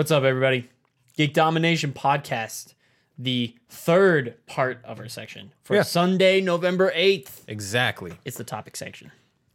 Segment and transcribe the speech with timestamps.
[0.00, 0.66] What's up, everybody?
[1.14, 2.72] Geek Domination Podcast,
[3.18, 5.82] the third part of our section for Yeah.
[5.82, 7.42] Sunday, November 8th.
[7.46, 8.14] Exactly.
[8.24, 9.12] It's the topic section.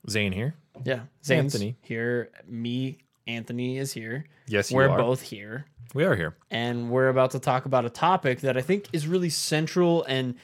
[0.08, 0.54] Zane here.
[0.84, 1.06] Yeah.
[1.24, 1.78] Zane's Anthony.
[1.82, 2.30] here.
[2.46, 4.26] Me, Anthony is here.
[4.46, 5.00] Yes, you We're are.
[5.00, 5.66] both here.
[5.96, 6.36] We are here.
[6.52, 10.36] And we're about to talk about a topic that I think is really central and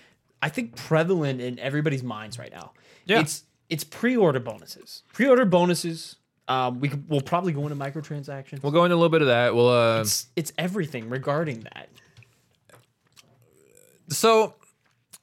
[0.41, 2.71] I think prevalent in everybody's minds right now.
[3.05, 3.19] Yeah.
[3.19, 5.03] It's it's pre-order bonuses.
[5.13, 6.15] Pre-order bonuses.
[6.51, 8.61] Um, we could, we'll probably go into microtransactions.
[8.61, 9.55] We'll go into a little bit of that.
[9.55, 11.87] We'll uh it's it's everything regarding that.
[14.09, 14.55] so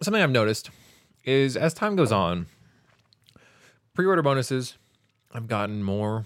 [0.01, 0.71] something I've noticed
[1.25, 2.47] is as time goes on,
[3.93, 4.79] pre-order bonuses
[5.33, 6.25] I've gotten more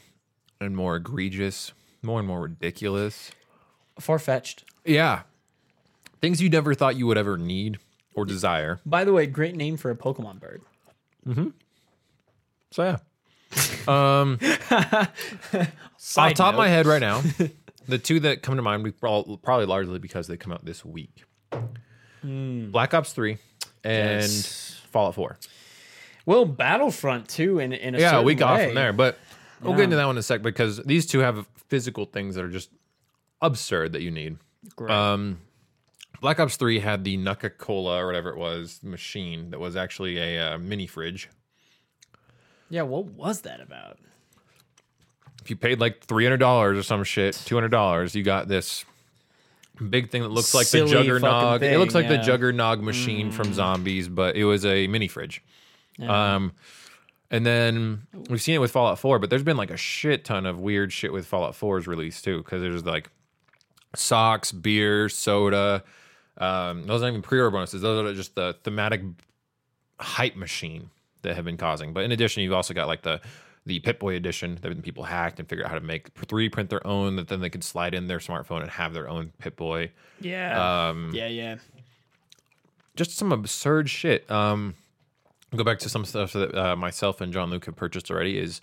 [0.60, 3.32] and more egregious, more and more ridiculous.
[3.98, 4.64] Far fetched.
[4.84, 5.22] Yeah.
[6.20, 7.80] Things you never thought you would ever need
[8.14, 8.78] or desire.
[8.86, 10.62] By the way, great name for a Pokemon bird.
[11.26, 11.48] Mm-hmm.
[12.70, 12.98] So yeah.
[13.88, 14.38] Um
[15.98, 17.22] off top of my head right now,
[17.88, 20.84] the two that come to mind, we prob- probably largely because they come out this
[20.84, 21.24] week.
[22.24, 23.38] Black Ops 3
[23.84, 24.80] and Yes.
[24.90, 25.38] Fallout 4.
[26.24, 27.58] Well, Battlefront too.
[27.58, 28.66] In in a Yeah, a certain week off way.
[28.66, 29.18] from there, but
[29.60, 29.78] we'll Yeah.
[29.78, 32.48] get into that one in a sec because these two have physical things that are
[32.50, 32.70] just
[33.40, 34.36] absurd that you need.
[34.76, 34.90] Great.
[34.92, 35.40] Um,
[36.20, 40.18] Black Ops 3 had the Nuka Cola or whatever it was machine that was actually
[40.18, 41.28] a uh, mini fridge.
[42.72, 43.98] Yeah, what was that about?
[45.42, 46.42] If you paid like $300
[46.78, 48.86] or some shit, $200, you got this
[49.90, 51.20] big thing that looks like the Juggernog.
[51.20, 52.22] fucking it looks like the yeah.
[52.22, 52.56] Mm.
[52.56, 55.42] Juggernog machine from Zombies, but it was a mini fridge.
[56.00, 56.52] Um,
[57.30, 60.46] and then we've seen it with Fallout 4, but there's been like a shit ton
[60.46, 63.10] of weird shit with Fallout 4's release too, because there's like
[63.94, 65.84] socks, beer, soda.
[66.38, 67.82] Um, those aren't even pre-order bonuses.
[67.82, 69.02] Those are just the thematic
[70.00, 70.88] hype machine
[71.22, 71.92] that have been causing.
[71.92, 73.20] But in addition, you've also got like the
[73.64, 76.84] the Pip-Boy edition that people hacked and figured out how to make three print their
[76.84, 79.92] own that then they could slide in their smartphone and have their own Pip-Boy.
[80.20, 80.88] Yeah.
[80.88, 81.56] Um, yeah, yeah.
[82.96, 84.30] just some absurd shit.
[84.30, 84.74] Um,
[85.54, 88.38] go back to some stuff that uh, myself and John Luke have purchased already.
[88.38, 88.60] Is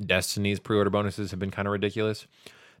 [0.00, 2.26] Destiny's pre-order bonuses have been kind of ridiculous.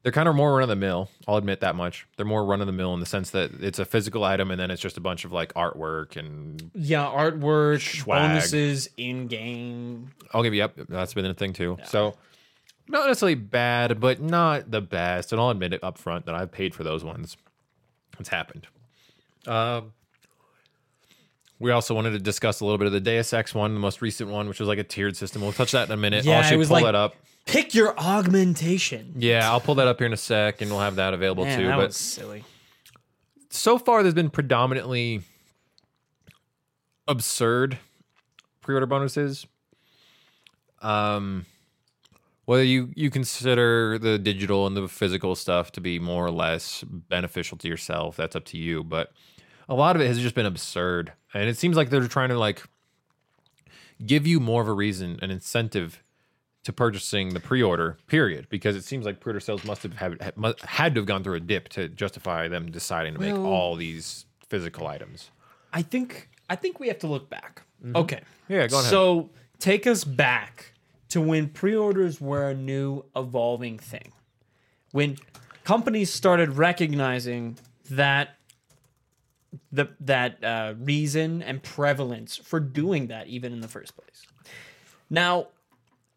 [0.02, 1.08] They're kind of more run of the mill.
[1.28, 2.06] I'll admit that much.
[2.16, 4.58] They're more run of the mill in the sense that it's a physical item and
[4.60, 8.30] then it's just a bunch of like artwork and Yeah, artwork, Swag.
[8.30, 10.10] bonuses in game.
[10.34, 10.74] I'll give you up.
[10.88, 11.78] That's been a thing too.
[11.84, 12.16] So
[12.88, 15.30] not necessarily bad, but not the best.
[15.32, 17.36] And I'll admit it up front that I've paid for those ones.
[18.18, 18.66] It's happened.
[19.46, 19.92] Um,
[21.62, 24.02] we also wanted to discuss a little bit of the Deus Ex one, the most
[24.02, 25.40] recent one, which was like a tiered system.
[25.42, 26.24] We'll touch that in a minute.
[26.24, 27.14] Yeah, I'll it actually was pull like- that up.
[27.44, 29.14] Pick your augmentation.
[29.16, 31.58] Yeah, I'll pull that up here in a sec, and we'll have that available Man,
[31.58, 31.66] too.
[31.66, 32.44] that But silly.
[33.50, 35.22] so far, there's been predominantly
[37.08, 37.78] absurd
[38.60, 39.46] pre-order bonuses.
[40.82, 41.46] Um,
[42.44, 46.84] whether you you consider the digital and the physical stuff to be more or less
[46.86, 48.82] beneficial to yourself, that's up to you.
[48.84, 49.12] But
[49.72, 52.38] a lot of it has just been absurd, and it seems like they're trying to
[52.38, 52.62] like
[54.04, 56.02] give you more of a reason, an incentive
[56.64, 57.96] to purchasing the pre-order.
[58.06, 60.20] Period, because it seems like pre-order sales must have had,
[60.64, 63.74] had to have gone through a dip to justify them deciding to make Well- all
[63.76, 65.30] these physical items.
[65.72, 67.62] I think I think we have to look back.
[67.94, 68.16] Okay.
[68.16, 68.52] Mm-hmm.
[68.52, 68.90] Yeah, go ahead.
[68.90, 70.74] So take us back
[71.08, 74.12] to when pre-orders were a new evolving thing.
[74.90, 75.16] When
[75.64, 77.56] companies started recognizing
[77.88, 78.36] that
[79.70, 84.26] the that uh, reason and prevalence for doing that even in the first place.
[85.10, 85.48] Now,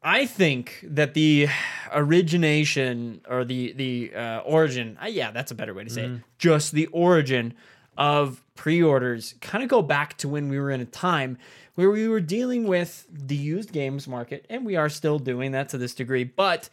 [0.01, 1.47] I think that the
[1.94, 6.21] origination or the the uh, origin, uh, yeah, that's a better way to say it.
[6.38, 7.54] Just the origin
[7.98, 11.38] of pre-orders kind of go back to when we were in a time
[11.75, 15.69] where we were dealing with the used games market, and we are still doing that
[15.69, 16.24] to this degree.
[16.24, 16.69] But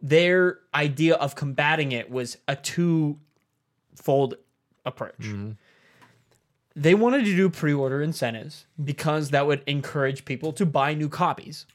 [0.00, 4.34] their idea of combating it was a two-fold
[4.86, 5.26] approach
[6.82, 11.66] they wanted to do pre-order incentives because that would encourage people to buy new copies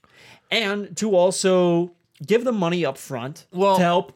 [0.49, 1.91] and to also
[2.25, 4.13] give them money up front Well- to help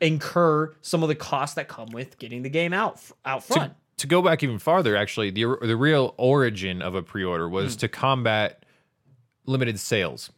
[0.00, 3.72] incur some of the costs that come with getting the game out out front.
[3.96, 7.78] to go back even farther, actually, the the real origin of a pre-order was Hmm.
[7.80, 8.64] to combat
[9.46, 10.30] limited sales.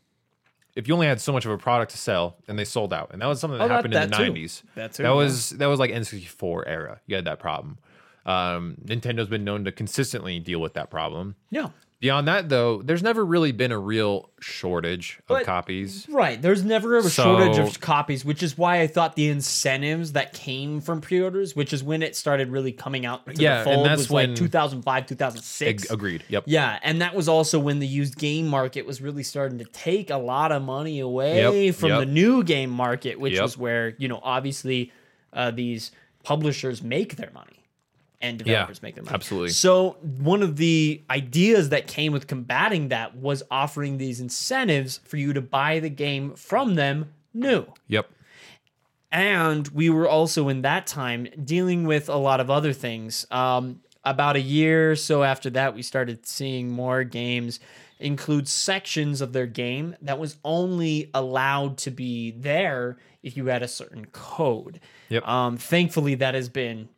[0.77, 3.11] If you only had so much of a product to sell, and they sold out,
[3.12, 4.62] and that was something that Oh, that- happened in that the nineties.
[4.77, 7.01] That That was that was like N64 era.
[7.07, 7.77] You had that problem.
[8.26, 11.37] Um, Nintendo's been known to consistently deal with that problem.
[11.50, 11.69] yeah.
[12.00, 16.06] Beyond that, though, there's never really been a real shortage of But- copies.
[16.08, 16.40] Right.
[16.40, 20.32] There's never a So- shortage of copies, which is why I thought the incentives that
[20.32, 23.76] came from pre-orders, which is when it started really coming out to Yeah, the fold,
[23.76, 25.84] and that's was when- like 2005, 2006.
[25.84, 26.25] Ag- agreed.
[26.31, 26.44] Yep.
[26.46, 30.08] Yeah, and that was also when the used game market was really starting to take
[30.08, 31.99] a lot of money away Yep, from yep.
[32.00, 33.43] the new game market, which Yep.
[33.43, 34.90] was where, you know, obviously
[35.34, 35.93] uh, these
[36.25, 37.60] publishers make their money
[38.20, 39.14] and developers make their money.
[39.14, 39.50] absolutely.
[39.50, 45.17] So one of the ideas that came with combating that was offering these incentives for
[45.17, 47.67] you to buy the game from them new.
[47.88, 48.11] Yep.
[49.12, 53.26] And we were also in that time dealing with a lot of other things.
[53.31, 57.61] Um, about a year or so after that, we started seeing more games
[57.99, 63.62] include sections of their game that was only allowed to be there if you had
[63.62, 64.81] a certain code.
[65.11, 65.28] Yep.
[65.28, 66.88] Um, thankfully, that has been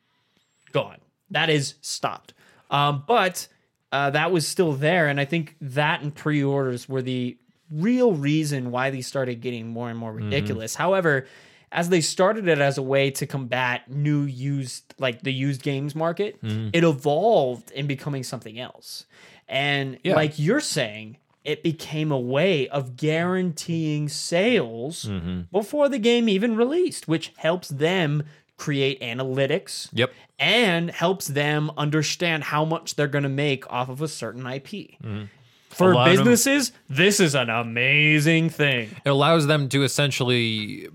[0.72, 0.98] gone.
[1.32, 2.34] That is stopped.
[2.70, 3.49] Um, but
[3.90, 7.37] uh, that was still there, and I think that and pre-orders were the
[7.70, 10.75] real reason why these started getting more and more ridiculous.
[10.75, 11.26] However,
[11.70, 15.94] as they started it as a way to combat new used like the used games
[15.94, 16.38] market,
[16.73, 19.06] it evolved in becoming something else.
[19.49, 20.17] And Yeah.
[20.17, 25.11] like you're saying, it became a way of guaranteeing sales
[25.50, 28.23] before the game even released, which helps them
[28.62, 30.12] create analytics Yep.
[30.38, 34.69] and helps them understand how much they're going to make off of a certain IP.
[35.03, 35.25] Mm-hmm.
[35.70, 38.91] For A lot of them- businesses, this is an amazing thing.
[39.05, 40.88] It allows them to essentially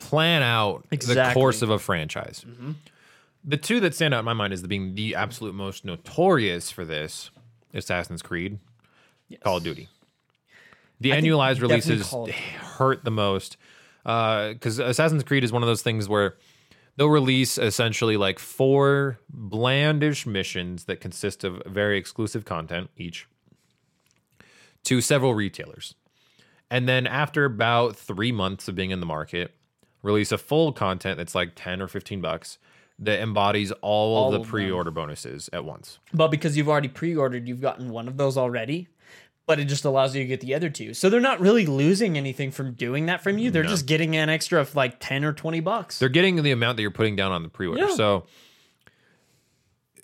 [0.00, 2.44] plan out the course of a franchise.
[2.46, 2.72] Mm-hmm.
[3.46, 6.70] The two that stand out in my mind is the being the absolute most notorious
[6.70, 7.30] for this
[7.72, 8.58] Assassin's Creed,
[9.42, 9.88] Call of Duty.
[11.00, 12.38] The think annualized releases Call of Duty.
[12.78, 13.56] hurt the most
[14.04, 16.34] uh, because Assassin's Creed is one of those things where
[16.96, 23.26] they'll release essentially like four blandish missions that consist of very exclusive content each
[24.84, 25.94] to several retailers.
[26.70, 29.54] And then after about three months of being in the market,
[30.02, 32.58] release a full content that's like 10 or 15 bucks
[32.98, 34.48] that embodies all, All of the them.
[34.48, 35.98] pre-order bonuses at once.
[36.12, 38.88] But because you've already pre-ordered, you've gotten one of those already.
[39.46, 40.94] But it just allows you to get the other two.
[40.94, 43.50] So they're not really losing anything from doing that from you.
[43.50, 45.98] They're just getting an extra of like 10 or 20 bucks.
[45.98, 47.82] They're getting the amount that you're putting down on the pre-order.
[47.82, 47.94] Yeah.
[47.94, 48.24] So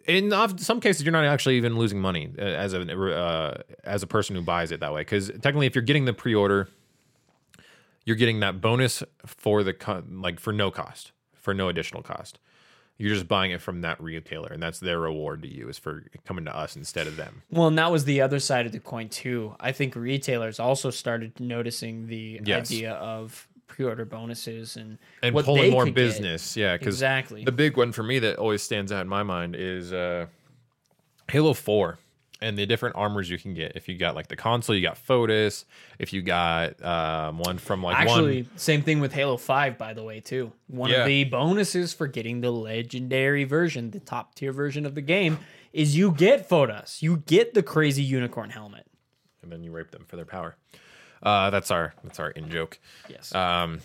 [0.07, 4.07] in some cases you're not actually even losing money uh, as a uh, as a
[4.07, 6.69] person who buys it that way cuz technically if you're getting the pre-order
[8.05, 9.75] you're getting that bonus for the
[10.11, 12.39] like for no cost, for no additional cost.
[13.01, 16.05] You're just buying it from that retailer and that's their reward to you is for
[16.27, 17.43] coming to us instead of them.
[17.51, 19.57] Well, and that was the other side of the coin too.
[19.59, 22.71] I think retailers also started noticing the Yes.
[22.71, 26.03] idea of pre-order bonuses and and what pulling more could get.
[26.03, 26.57] business.
[26.57, 27.45] Yeah, because Exactly.
[27.45, 30.27] the big one for me that always stands out in my mind is uh,
[31.31, 31.99] Halo Four
[32.43, 33.73] and the different armors you can get.
[33.77, 35.65] If you got like the console, you got Fotis.
[35.99, 39.93] If you got um, one from like Actually, one, same thing with Halo 5, by
[39.95, 40.53] the way, too.
[40.69, 41.01] One Yeah.
[41.01, 45.39] of the bonuses for getting the legendary version, the top tier version of the game,
[45.73, 46.99] is you get Photos.
[47.01, 48.87] You get the crazy unicorn helmet.
[49.43, 50.57] and then you rape them for their power.
[51.23, 52.79] Uh, that's our that's our in joke.
[53.09, 53.35] Yes.
[53.35, 53.81] Um,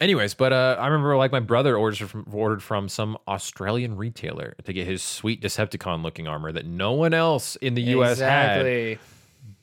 [0.00, 4.54] anyways, but uh, I remember like my brother orders from, ordered from some Australian retailer
[4.64, 8.18] to get his sweet Decepticon looking armor that no one else in the U.S.
[8.18, 8.60] had.
[8.60, 8.98] exactly.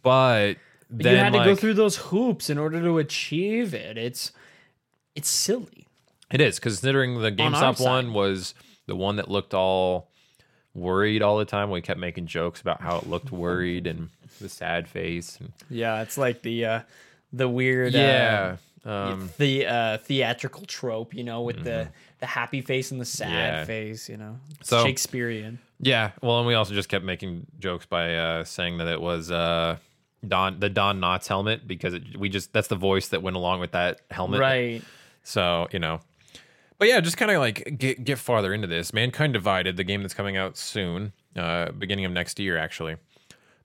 [0.02, 0.56] But
[0.90, 3.98] But then you had to like, go through those hoops in order to achieve it.
[3.98, 4.32] It's
[5.16, 5.88] it's silly.
[6.32, 7.86] It is considering the GameStop side.
[7.86, 8.56] one was
[8.88, 10.10] the one that looked all
[10.74, 11.70] worried all the time.
[11.70, 14.10] We kept making jokes about how it looked worried and
[14.42, 15.38] the sad face.
[15.40, 16.80] And, Yeah, it's like the uh
[17.32, 18.54] the weird yeah.
[18.54, 23.06] uh, Um, the uh theatrical trope, you know, with the the happy face and the
[23.06, 23.66] sad Yeah.
[23.66, 24.40] face, you know.
[24.60, 25.60] It's So- Shakespearean.
[25.80, 26.12] yeah.
[26.22, 29.78] Well, and we also just kept making jokes by uh, saying that it was uh,
[30.28, 33.60] Don the Don Knotts helmet because it, we just that's the voice that went along
[33.62, 34.40] with that helmet.
[34.42, 34.82] Right.
[35.24, 36.02] So you know,
[36.78, 38.94] but yeah, just kind of like get get farther into this.
[38.94, 42.98] Mankind Divided, the game that's coming out soon, uh, beginning of next year, actually.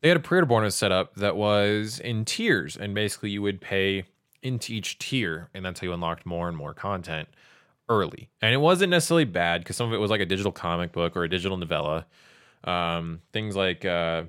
[0.01, 3.61] They had a pre-order bonus set up that was in tiers, and basically you would
[3.61, 4.05] pay
[4.43, 7.29] into each tier, and that's how you unlocked more and more content
[7.89, 8.29] early.
[8.43, 11.17] And it wasn't necessarily bad because some of it was like a digital comic book
[11.17, 12.07] or a digital novella.
[12.65, 14.25] Um, things like uh,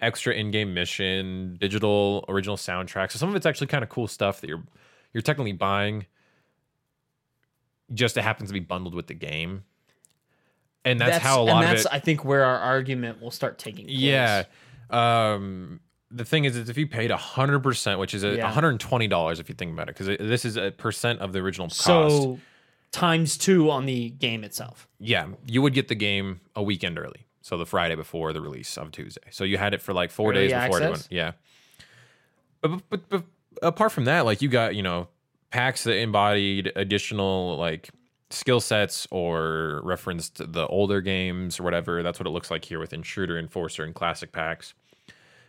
[0.00, 3.12] extra in-game mission, digital original soundtrack.
[3.12, 4.62] So some of it's actually kind of cool stuff that you're
[5.12, 6.06] you're technically buying.
[7.92, 9.64] Just it happens to be bundled with the game,
[10.84, 11.92] and that's, how a lot and of that's it.
[11.92, 13.98] I think where our argument will start taking place.
[13.98, 14.44] Yeah.
[14.90, 15.80] Um,
[16.14, 18.50] the thing is, is if you paid hundred percent, which is a Yeah.
[18.50, 21.32] hundred and twenty dollars if you think about it, because this is a percent of
[21.32, 21.80] the original cost.
[21.82, 22.38] So
[22.92, 24.86] times two on the game itself.
[24.98, 28.76] yeah, you would get the game a weekend early, so the Friday before the release
[28.78, 29.22] of Tuesday.
[29.30, 31.00] So you had it for like four Early days before everyone.
[31.10, 31.32] Yeah.
[32.60, 33.24] But, but but
[33.62, 35.08] apart from that, like you got you know
[35.50, 37.90] packs that embodied additional like
[38.30, 42.02] skill sets or referenced the older games or whatever.
[42.02, 44.74] That's what it looks like here with Intruder, Enforcer, and Classic packs.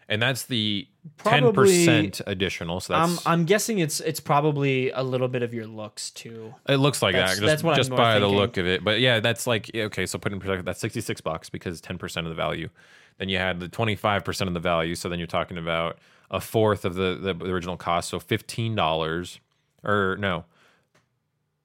[0.08, 0.88] And that's the
[1.24, 2.80] ten percent additional.
[2.80, 6.54] So I'm that's I'm guessing it's it's probably a little bit of your looks too.
[6.68, 8.38] it looks like That's- that just, that's what I'm just more by the thinking.
[8.38, 8.84] look of it.
[8.84, 10.06] But yeah, that's like yeah, okay.
[10.06, 12.70] So put in perspective, that's sixty six bucks because ten percent of the value.
[13.18, 14.96] Then you had the twenty five percent of the value.
[14.96, 15.98] So then you're talking about
[16.32, 18.10] a fourth of the the original cost.
[18.10, 19.40] So fifteen dollars
[19.84, 20.46] or no,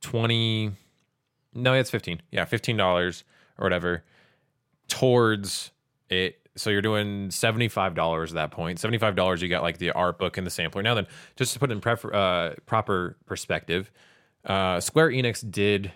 [0.00, 0.72] twenty.
[1.54, 2.22] No, it's fifteen.
[2.30, 3.24] Yeah, fifteen dollars
[3.58, 4.04] or whatever
[4.88, 5.70] towards
[6.08, 6.39] it.
[6.56, 8.78] So you're doing seventy five dollars at that point.
[8.80, 10.82] Seventy five dollars, you got like the art book and the sampler.
[10.82, 13.90] Now then, just to put it in uh, proper perspective,
[14.44, 15.92] uh, Square Enix did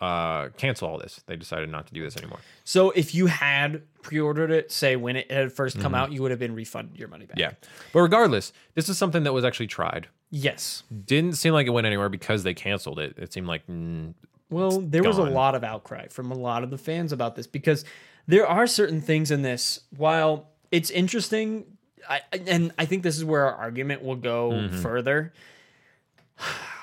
[0.00, 1.22] uh, cancel all this.
[1.26, 2.40] They decided not to do this anymore.
[2.64, 6.30] So if you had pre-ordered it, say when it had first come out, you would
[6.30, 7.36] have been refunded your money back.
[7.36, 7.54] Mm-hmm.
[7.62, 10.08] Yeah, but regardless, this is something that was actually tried.
[10.30, 10.82] Yes.
[11.04, 13.14] Didn't seem like it went anywhere because they canceled it.
[13.16, 14.14] It seemed like mm,
[14.50, 17.46] Well, there was a lot of outcry from a lot of the fans about this
[17.46, 17.84] because
[18.26, 19.80] there are certain things in this.
[19.96, 21.64] While it's interesting,
[22.08, 24.76] I, and I think this is where our argument will go Mm-hmm.
[24.82, 25.32] further.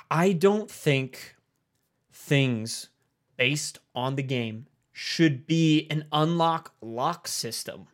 [0.09, 1.35] I don't think
[2.11, 2.89] things
[3.37, 7.87] based on the game should be an unlock lock system.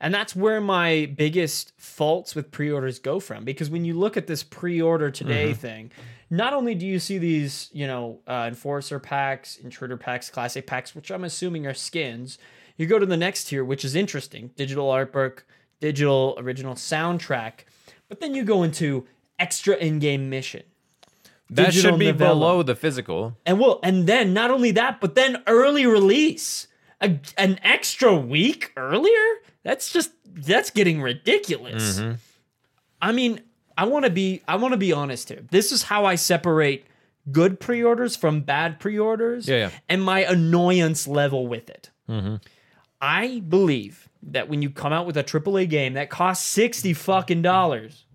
[0.00, 4.26] And that's where my biggest faults with pre-orders go from because when you look at
[4.26, 5.60] this pre-order today Mm-hmm.
[5.60, 5.90] thing,
[6.30, 10.94] not only do you see these, you know, uh, enforcer packs, intruder packs, classic packs,
[10.94, 12.38] which I'm assuming are skins.
[12.76, 15.40] You go to the next tier, which is interesting: digital artwork,
[15.80, 17.64] digital original soundtrack.
[18.08, 19.06] But then you go into
[19.38, 20.62] extra in-game mission,
[21.50, 22.34] that should be novella.
[22.34, 23.36] below the physical.
[23.44, 26.66] and well, and then not only that, but then early release,
[27.00, 29.40] a, an extra week earlier.
[29.62, 31.98] That's just that's getting ridiculous.
[31.98, 32.12] Mm-hmm.
[33.00, 33.40] I mean,
[33.76, 35.44] I want to be I want to be honest here.
[35.50, 36.86] This is how I separate
[37.30, 39.48] good pre-orders from bad pre-orders.
[39.48, 39.70] Yeah, yeah.
[39.88, 41.90] And my annoyance level with it.
[42.08, 42.36] Mm-hmm.
[43.02, 47.42] I believe that when you come out with a AAA game that costs sixty fucking
[47.42, 48.06] dollars,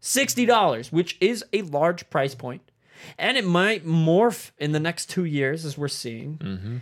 [0.00, 2.62] sixty dollars, which is a large price point,
[3.18, 6.38] and it might morph in the next two years as we're seeing.
[6.38, 6.76] Mm-hmm.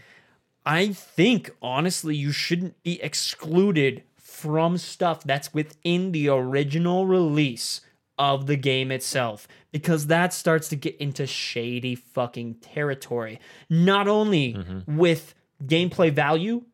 [0.65, 7.81] I think honestly, you shouldn't be excluded from stuff that's within the original release
[8.19, 13.41] of the game itself because that starts to get into shady fucking territory.
[13.69, 14.97] Not only mm-hmm.
[14.97, 15.35] with
[15.65, 16.65] gameplay value,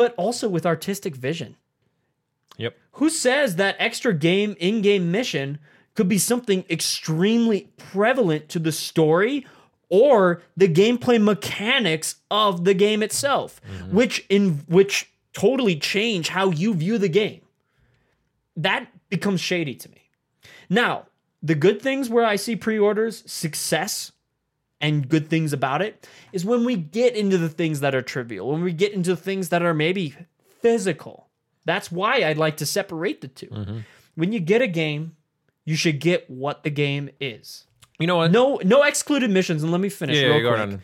[0.00, 1.56] but also with artistic vision.
[2.56, 2.74] Yep.
[2.92, 5.58] Who says that extra game in game mission
[5.94, 9.46] could be something extremely prevalent to the story
[9.90, 13.94] or the gameplay mechanics of the game itself, mm-hmm.
[13.94, 17.42] which in which totally change how you view the game?
[18.56, 20.08] That becomes shady to me.
[20.70, 21.08] Now,
[21.42, 24.12] the good things where I see pre-orders success
[24.80, 28.50] and good things about it is when we get into the things that are trivial,
[28.50, 30.14] when we get into things that are maybe
[30.60, 31.28] physical.
[31.64, 33.78] That's why I'd like to separate the 2 Mm-hmm.
[34.16, 35.16] When you get a game,
[35.64, 37.66] you should get what the game is.
[37.98, 38.32] You know what?
[38.32, 39.62] No, no excluded missions.
[39.62, 40.60] And let me finish yeah, real yeah, go quick.
[40.60, 40.82] on.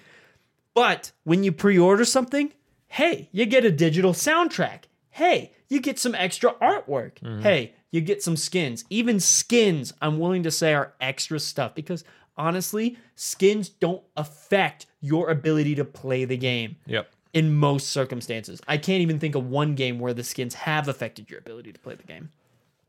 [0.75, 2.53] But when you pre-order something,
[2.89, 4.85] hey, you get a digital soundtrack.
[5.11, 7.15] Hey, you get some extra artwork.
[7.21, 7.41] Mm-hmm.
[7.41, 8.85] Hey, you get some skins.
[8.91, 12.05] Even skins, I'm willing to say are extra stuff because
[12.37, 17.11] honestly, skins don't affect your ability to play the game Yep.
[17.33, 18.61] in most circumstances.
[18.69, 21.79] I can't even think of one game where the skins have affected your ability to
[21.79, 22.31] play the game.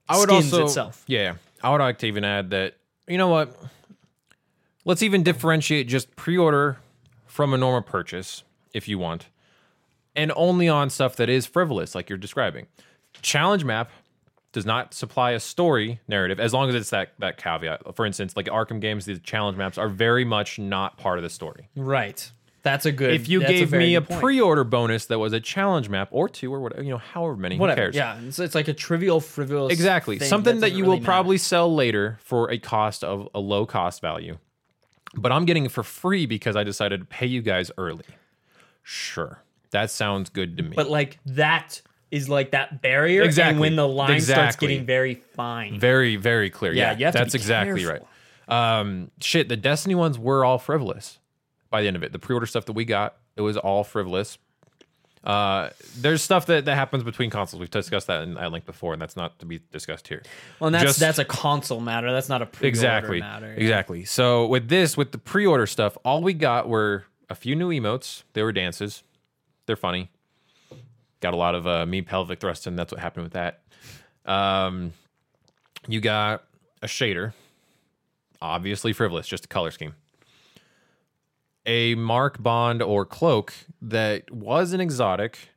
[0.09, 1.03] I would skins also, itself.
[1.07, 2.75] yeah, I would like to even add that
[3.07, 3.55] you know what?
[4.85, 6.77] Let's even differentiate just pre-order
[7.25, 9.27] from a normal purchase if you want,
[10.15, 12.67] and only on stuff that is frivolous, like you're describing.
[13.21, 13.91] Challenge map
[14.53, 17.95] does not supply a story narrative as long as it's that that caveat.
[17.95, 21.29] For instance, like Arkham games, these challenge maps are very much not part of the
[21.29, 21.69] story.
[21.75, 22.31] Right.
[22.63, 23.13] That's a good.
[23.13, 24.19] If you gave very me a point.
[24.19, 27.55] pre-order bonus that was a challenge map or two or whatever, you know, however many,
[27.55, 27.95] who whatever, cares?
[27.95, 29.71] yeah, it's, it's like a trivial, frivolous.
[29.71, 30.19] Exactly.
[30.19, 31.05] thing Something that doesn't you really will matter.
[31.05, 34.37] probably sell later for a cost of a low cost value.
[35.15, 38.03] But I'm getting it for free because I decided to pay you guys early.
[38.83, 39.41] Sure.
[39.71, 40.73] That sounds good to me.
[40.75, 43.23] But like that is like that barrier.
[43.23, 43.51] Exactly.
[43.51, 45.79] And when the line starts getting very fine.
[45.79, 46.71] very, very clear.
[46.73, 48.07] Yeah, Yeah, you have to that's exactly careful.
[48.47, 48.79] right.
[48.79, 51.19] Um, shit, the Destiny ones were all frivolous
[51.69, 52.13] by the end of it.
[52.13, 54.37] The pre-order stuff that we got, it was all frivolous.
[55.23, 57.59] Uh, there's stuff that, that happens between consoles.
[57.59, 60.23] We've discussed that in at link before, and that's not to be discussed here.
[60.59, 62.11] well, and that's just- that's a console matter.
[62.13, 63.53] That's not a pre exactly matter.
[63.57, 67.69] exactly so with this with the pre-order stuff all we got were a few new
[67.69, 69.03] emotes they were dances
[69.65, 70.09] they're funny
[71.19, 73.61] got a lot of uh me pelvic thrusting that's what happened with that.
[74.25, 74.93] Um
[75.87, 76.43] you got
[76.81, 77.33] a shader
[78.41, 79.95] obviously frivolous just a color scheme.
[81.65, 85.49] A mark bond or cloak that was an exotic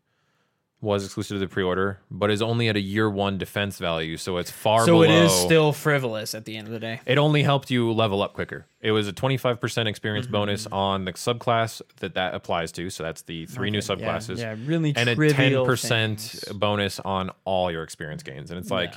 [0.83, 4.39] was exclusive to the pre-order, but is only at a year one defense value, so
[4.39, 5.03] it's far So below.
[5.03, 7.01] it is still frivolous at the end of the day.
[7.05, 8.65] It only helped you level up quicker.
[8.81, 10.33] It was a 25% experience Mm-hmm.
[10.33, 12.89] bonus on the subclass that that applies to.
[12.89, 14.39] So that's the three new subclasses.
[14.39, 18.51] Yeah, really and a 10% bonus on all your experience gains.
[18.51, 18.95] And it's like,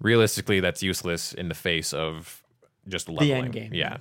[0.00, 2.42] realistically, that's useless in the face of
[2.86, 3.28] just leveling.
[3.28, 3.96] The end game, Yeah.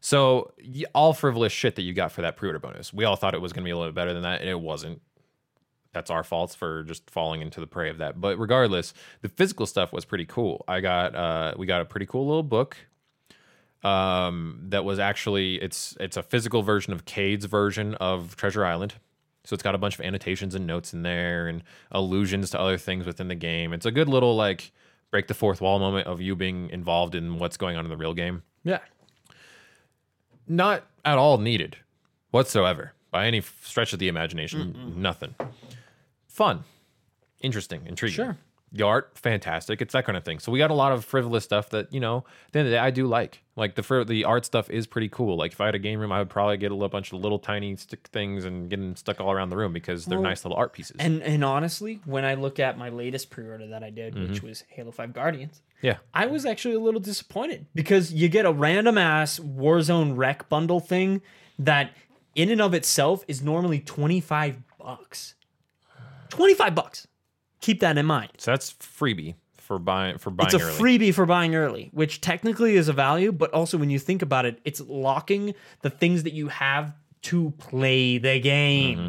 [0.00, 0.52] So
[0.94, 2.92] all frivolous shit that you got for that pre-order bonus.
[2.92, 4.48] We all thought it was going to be a little bit better than that, and
[4.48, 5.02] it wasn't.
[5.92, 8.20] That's our faults for just falling into the prey of that.
[8.20, 10.64] But regardless, the physical stuff was pretty cool.
[10.68, 12.76] I got uh we got a pretty cool little book
[13.82, 18.94] um that was actually it's it's a physical version of Cayde's version of Treasure Island.
[19.44, 22.76] So it's got a bunch of annotations and notes in there and allusions to other
[22.76, 23.72] things within the game.
[23.72, 24.70] It's a good little like
[25.10, 27.96] break the fourth wall moment of you being involved in what's going on in the
[27.96, 28.42] real game.
[28.62, 28.78] Yeah.
[30.46, 31.76] Not at all needed
[32.30, 34.94] whatsoever by any stretch of the imagination.
[34.96, 35.34] Nothing.
[36.30, 36.64] Fun,
[37.40, 38.14] interesting, intriguing.
[38.14, 38.38] Sure.
[38.72, 39.82] The art, fantastic.
[39.82, 40.38] It's that kind of thing.
[40.38, 42.18] So we got a lot of frivolous stuff that you know.
[42.46, 43.42] At the end of the day, I do like.
[43.56, 45.36] Like the fr- the art stuff is pretty cool.
[45.36, 47.18] Like if I had a game room, I would probably get a little bunch of
[47.18, 50.28] little tiny stick things and get them stuck all around the room because they're Well,
[50.28, 50.96] nice little art pieces.
[51.00, 54.46] And and honestly, when I look at my latest pre-order that I did, which mm-hmm.
[54.46, 58.52] was Halo 5 Guardians, yeah, I was actually a little disappointed because you get a
[58.52, 61.22] random ass Warzone REQ bundle thing
[61.58, 61.90] that
[62.36, 65.34] in and of itself is normally 25 bucks.
[66.30, 67.06] 25 bucks.
[67.60, 68.30] Keep that in mind.
[68.38, 70.98] so that's freebie for buying for buying It's a early.
[70.98, 74.46] freebie for buying early, which technically is a value, but also when you think about
[74.46, 79.08] it, it's locking the things that you have to play the game, Mm-hmm.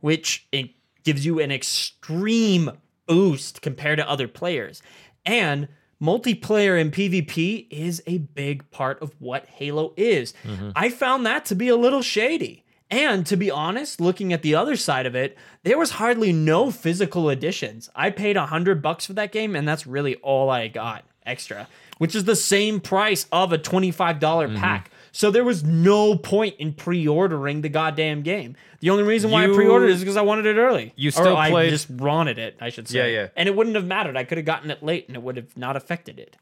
[0.00, 0.70] which it
[1.04, 2.70] gives you an extreme
[3.06, 4.82] boost compared to other players.
[5.24, 5.68] And
[6.02, 10.34] multiplayer and PvP is a big part of what Halo is.
[10.44, 10.70] Mm-hmm.
[10.74, 12.64] I found that to be a little shady.
[12.92, 16.70] And to be honest, looking at the other side of it, there was hardly no
[16.70, 17.88] physical additions.
[17.96, 21.68] I paid a hundred bucks for that game, and that's really all I got extra,
[21.96, 24.58] which is the same price of a twenty-five dollar Mm-hmm.
[24.58, 24.90] pack.
[25.10, 28.56] So there was no point in pre-ordering the goddamn game.
[28.80, 30.92] The only reason why You- I pre-ordered is because I wanted it early.
[30.96, 32.98] You Or still I played- just wanted it, I should say.
[32.98, 33.28] Yeah, yeah.
[33.36, 34.16] And it wouldn't have mattered.
[34.18, 36.36] I could have gotten it late, and it would have not affected it.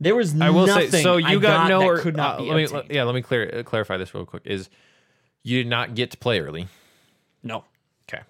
[0.00, 1.16] There was I will nothing say so.
[1.16, 1.78] You I got, no.
[1.80, 2.84] that or- could not uh, be let me, obtained.
[2.90, 4.42] yeah, let me clear uh, clarify this real quick.
[4.44, 4.68] Is
[5.42, 6.68] you did not get to play early.
[7.42, 7.64] No.
[8.08, 8.22] Okay.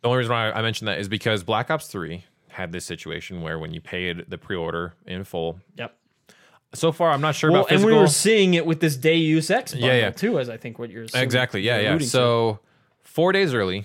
[0.00, 3.40] The only reason why I mentioned that is because Black Ops 3 had this situation
[3.40, 5.96] where when you paid the pre-order in full, Yep.
[6.74, 9.50] so far I'm not sure Well, about and we were seeing it with this Deus
[9.50, 10.10] Ex bundle Yeah, yeah.
[10.10, 11.62] too, as I think what you're assuming- exactly.
[11.62, 11.90] Yeah, yeah.
[11.90, 12.06] alluding to.
[12.06, 12.58] So
[13.02, 13.84] four days early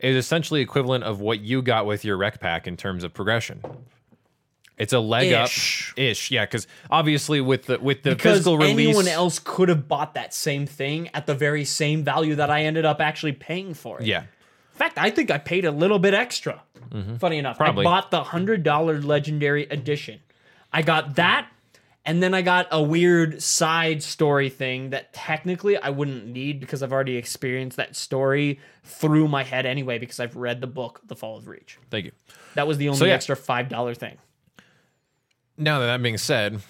[0.00, 3.62] is essentially equivalent of what you got with your REQ pack in terms of progression.
[4.78, 5.92] It's a leg Ish.
[5.92, 6.44] up ish, yeah.
[6.44, 10.34] Because obviously with the with the because physical release, anyone else could have bought that
[10.34, 14.06] same thing at the very same value that I ended up actually paying for it.
[14.06, 14.26] yeah, In
[14.74, 16.62] fact, I think I paid a little bit extra.
[17.18, 17.64] Funny enough, Mm-hmm.
[17.64, 17.84] Probably.
[17.86, 20.20] I bought the hundred dollar legendary edition.
[20.72, 21.48] I got that,
[22.04, 26.82] and then I got a weird side story thing that technically I wouldn't need because
[26.82, 31.16] I've already experienced that story through my head anyway because I've read the book The
[31.16, 31.78] Fall of Reach.
[31.90, 32.12] thank you.
[32.54, 33.14] That was the only yeah.
[33.14, 34.18] extra five dollar thing.
[35.58, 36.60] Now that that being said,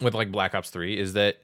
[0.00, 1.38] with like Black Ops 3, is that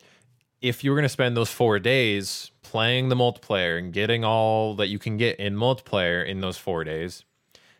[0.61, 4.75] if you were going to spend those four days playing the multiplayer and getting all
[4.77, 7.25] that you can get in multiplayer in those four days,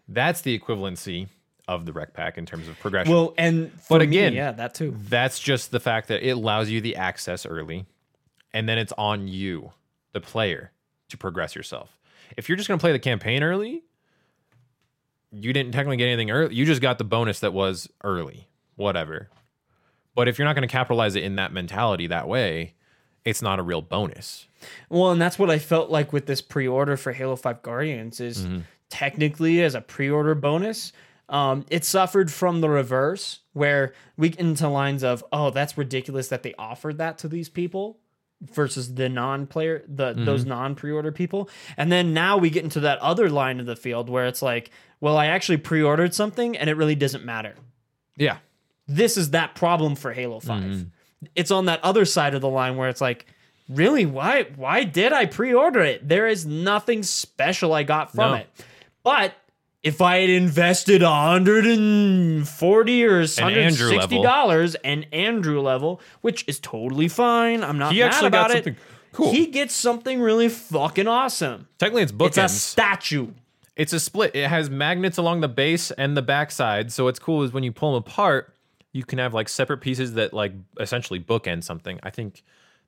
[0.09, 1.29] that's the equivalency
[1.69, 3.13] of the REQ pack in terms of progression.
[3.13, 4.97] Well, and for But me, again- yeah, that too.
[5.09, 7.87] that's just the fact that it allows you the access early,
[8.53, 9.73] and then it's on you,
[10.13, 10.73] the player,
[11.11, 11.97] to progress yourself.
[12.37, 13.83] If you're just going to play the campaign early,
[15.33, 16.55] you didn't technically get anything early.
[16.55, 18.49] You just got the bonus that was early,
[18.81, 19.29] whatever.
[20.17, 22.75] But if you're not going to capitalize it in that mentality that way,
[23.25, 24.47] it's not a real bonus.
[24.89, 28.45] Well, and that's what I felt like with this pre-order for Halo 5 Guardians is
[28.45, 28.59] Mm-hmm.
[28.89, 30.93] technically as a pre-order bonus,
[31.29, 36.27] um, it suffered from the reverse where we get into lines of, oh, that's ridiculous
[36.29, 38.01] that they offered that to these people
[38.43, 40.25] versus the non-player, the Mm-hmm.
[40.25, 41.49] those non-pre-order people.
[41.77, 44.71] And then now we get into that other line of the field where it's like,
[45.01, 47.55] well, I actually pre-ordered something and it really doesn't matter.
[48.17, 48.39] Yeah.
[48.91, 50.63] This is that problem for Halo 5.
[50.63, 50.83] Mm-hmm.
[51.37, 53.27] It's on that other side of the line where it's like,
[53.69, 56.09] really, why why did I pre-order it?
[56.09, 58.37] There is nothing special I got from No.
[58.39, 58.49] it.
[59.03, 59.35] But
[59.83, 64.23] if I had invested 140 or 160 level.
[64.23, 67.63] dollars and Andrew level, which is totally fine.
[67.63, 68.65] I'm not He mad actually about got it.
[68.65, 68.77] something
[69.13, 69.33] cool.
[69.33, 71.69] He gets something really fucking awesome.
[71.79, 72.27] Technically, it's bookends.
[72.27, 73.29] It's a statue.
[73.77, 74.35] It's a split.
[74.35, 76.93] It has magnets along the base and the backside.
[76.93, 78.53] So what's cool is when you pull them apart,
[78.93, 82.01] you can have like separate pieces that like essentially bookend something.
[82.03, 82.43] I think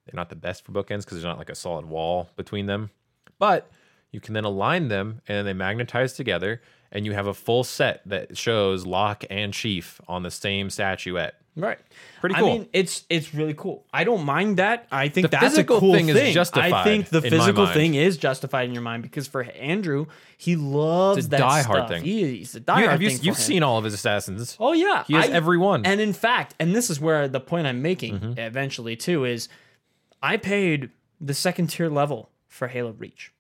[0.05, 2.91] they're not the best for bookends because there's not like a solid wall between them.
[3.39, 3.71] But
[4.13, 6.61] You can then align them and they magnetize together,
[6.93, 11.41] and you have a full set that shows Locke and Chief on the same statuette.
[11.55, 11.79] Right.
[12.21, 12.49] Pretty cool.
[12.49, 13.85] I mean, it's it's really cool.
[13.93, 14.87] I don't mind that.
[14.91, 16.29] I think The that's physical a cool thing thing.
[16.29, 20.07] is justified I think the physical thing is justified in your mind because for Andrew,
[20.39, 22.05] he loves It's a that diehard thing.
[22.05, 23.19] He, he's a You, diehard have you, thing.
[23.23, 23.43] You've him.
[23.43, 24.57] seen all of his assassins.
[24.59, 25.85] Oh yeah, He has I- every one.
[25.85, 28.39] And in fact, and this is where the point I'm making Mm-hmm.
[28.39, 29.51] eventually too is,
[30.23, 30.89] I paid
[31.21, 33.31] the second tier level for Halo Reach.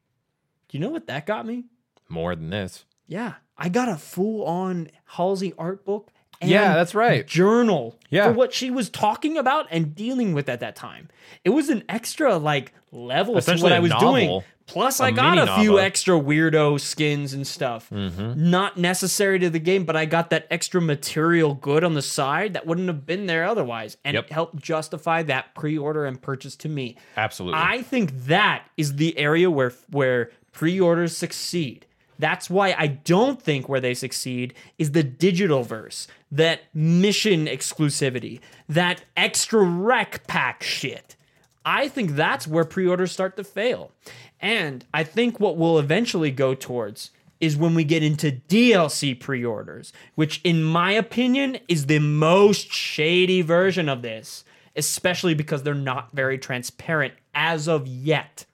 [0.68, 1.64] Do you know what that got me?
[2.10, 2.84] More than this.
[3.06, 6.10] Yeah, I got a full on Halsey art book.
[6.44, 7.26] Yeah, that's right.
[7.26, 8.26] Journal Yeah.
[8.28, 11.08] for what she was talking about and dealing with at that time.
[11.44, 14.12] It was an extra like level to Essentially what I was novel.
[14.12, 14.42] doing.
[14.66, 15.78] Plus, I got mini a few novel.
[15.80, 17.90] extra weirdo skins and stuff.
[17.90, 18.48] Mm-hmm.
[18.50, 22.54] Not necessary to the game, but I got that extra material good on the side
[22.54, 23.96] that wouldn't have been there otherwise.
[24.04, 24.24] And Yep.
[24.26, 26.96] it helped justify that pre order and purchase to me.
[27.16, 27.58] Absolutely.
[27.60, 31.86] I think that is the area where where pre-orders succeed.
[32.22, 38.38] That's why I don't think where they succeed is the digital verse, that mission exclusivity,
[38.68, 41.16] that extra REQ pack shit.
[41.64, 43.90] I think that's where pre-orders start to fail.
[44.38, 49.92] And I think what we'll eventually go towards is when we get into DLC pre-orders,
[50.14, 54.44] which in my opinion is the most shady version of this,
[54.76, 58.46] especially because they're not very transparent as of yet.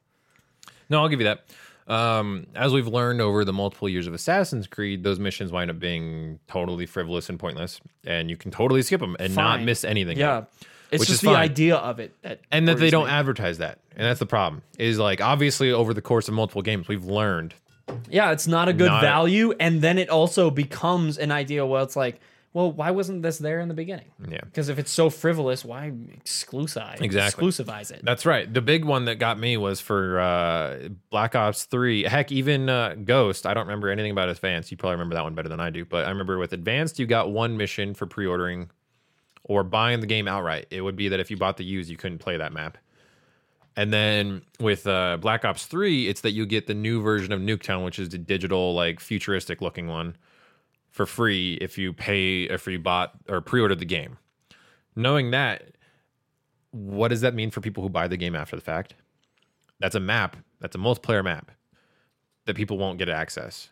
[0.89, 1.45] No, I'll give you that.
[1.89, 5.79] Um, as we've learned over the multiple years of Assassin's Creed, those missions wind up
[5.79, 10.19] being totally frivolous and pointless, and you can totally skip them and not miss anything.
[10.19, 10.45] Yeah.
[10.91, 11.37] It's just the fine.
[11.37, 13.13] idea of it that and that they don't me.
[13.13, 14.63] advertise that, and that's the problem.
[14.79, 17.55] Is like obviously over the course of multiple games, we've learned.
[18.09, 21.65] Yeah, it's not a good Not- value, and then it also becomes an idea.
[21.67, 22.21] Well, it's like,
[22.55, 24.07] well, why wasn't this there in the beginning?
[24.27, 24.41] Yeah.
[24.43, 27.47] Because if it's so frivolous, why exclusive Exactly.
[27.47, 28.01] exclusivize it?
[28.03, 28.53] That's right.
[28.53, 32.05] The big one that got me was for uh, Black Ops 3.
[32.05, 33.47] Heck, even uh, Ghost.
[33.47, 34.71] I don't remember anything about Advanced.
[34.71, 35.85] You probably remember that one better than I do.
[35.85, 38.71] But I remember with Advanced, you got one mission for pre ordering
[39.45, 40.67] or buying the game outright.
[40.71, 42.79] It would be that if you bought the used, you couldn't play that map.
[43.77, 47.41] And then with uh, Black Ops 3, it's that you get the new version of
[47.41, 50.17] Nuketown, which is the digital, like futuristic looking one
[50.91, 54.19] for free if you pay, if you bought or pre ordered the game.
[54.97, 55.63] Knowing that,
[56.73, 58.95] what does that mean for people who buy the game after the fact?
[59.81, 60.37] That's a map.
[60.61, 61.51] That's a multiplayer map
[62.47, 63.69] that people won't get access.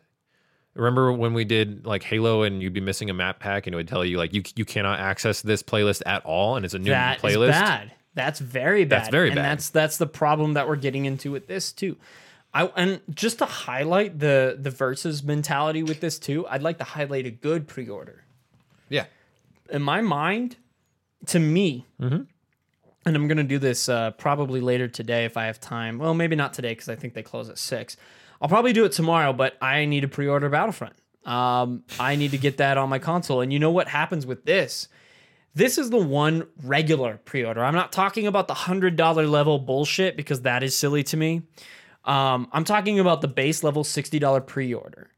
[0.74, 3.76] Remember when we did like Halo and you'd be missing a map pack and it
[3.76, 6.78] would tell you like you you cannot access this playlist at all and it's a
[6.78, 7.50] new That is playlist.
[7.50, 7.92] bad.
[8.14, 9.00] That's very bad.
[9.00, 9.38] That's very bad.
[9.38, 11.96] and that's that's the problem that we're getting into with this too.
[12.62, 16.84] I and just to highlight the the versus mentality with this too, I'd like to
[16.84, 18.24] highlight a good pre-order.
[18.88, 19.06] Yeah.
[19.70, 20.56] in my mind,
[21.26, 22.22] to me, Mm-hmm.
[23.04, 25.98] and I'm gonna do this uh, probably later today if I have time.
[25.98, 27.96] Well, maybe not today because I think they close at six.
[28.40, 30.94] I'll probably do it tomorrow, but I need to pre-order Battlefront.
[31.24, 34.44] Um, I need to get that on my console, and you know what happens with
[34.44, 34.88] this?
[35.54, 37.64] This is the one regular pre-order.
[37.64, 41.42] I'm not talking about the hundred dollar level bullshit because that is silly to me.
[42.06, 45.10] Um, I'm talking about the base level sixty dollar pre-order.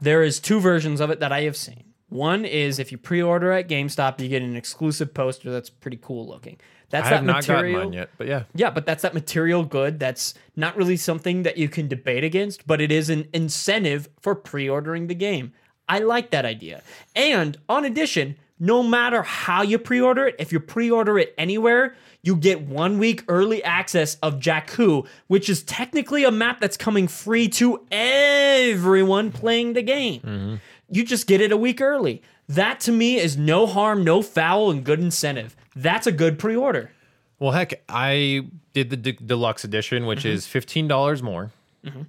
[0.00, 1.84] There is two versions of it that I have seen.
[2.08, 6.26] One is if you pre-order at GameStop, you get an exclusive poster that's pretty cool
[6.26, 6.58] looking.
[6.88, 7.84] That's I that have not gotten material.
[7.84, 8.44] mine yet, but yeah.
[8.54, 10.00] Yeah, but that's that material good.
[10.00, 14.34] That's not really something that you can debate against, but it is an incentive for
[14.34, 15.52] pre-ordering the game.
[15.88, 16.82] I like that idea.
[17.14, 22.36] And on addition, no matter how you pre-order it, if you pre-order it anywhere, you
[22.36, 27.48] get one week early access of Jakku, which is technically a map that's coming free
[27.48, 30.20] to everyone playing the game.
[30.20, 30.54] Mm-hmm.
[30.90, 32.22] You just get it a week early.
[32.48, 35.56] That to me is no harm, no foul, and good incentive.
[35.76, 36.90] That's a good pre-order.
[37.38, 40.28] Well, heck, I did the de- deluxe edition, which mm-hmm.
[40.28, 41.52] is fifteen dollars more.
[41.84, 42.02] Mm-hmm.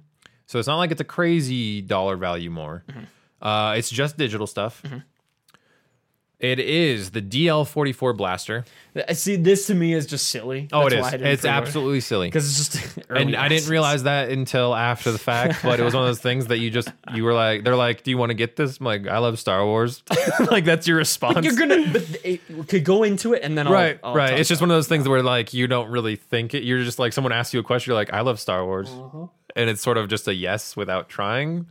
[0.46, 2.84] So it's not like it's a crazy dollar value more.
[3.40, 4.82] Uh, it's just digital stuff.
[6.42, 8.64] It is the DL44 blaster.
[9.08, 9.36] I see.
[9.36, 10.68] This to me is just silly.
[10.72, 11.12] Oh, it is.
[11.12, 12.26] It's absolutely silly.
[12.26, 12.98] because it's just.
[13.12, 16.18] And I didn't realize that until after the fact, but it was one of those
[16.18, 18.78] things that you just you were like, they're like, "Do you want to get this?"
[18.80, 20.02] I'm like, "I love Star Wars."
[20.50, 21.44] like that's your response.
[21.46, 24.36] You're gonna but it, could go into it and then I'll, right, I'll right.
[24.36, 26.64] It's just one of those things where like you don't really think it.
[26.64, 29.26] You're just like someone asks you a question, you're like, "I love Star Wars," Uh-huh.
[29.54, 31.66] and it's sort of just a yes without trying.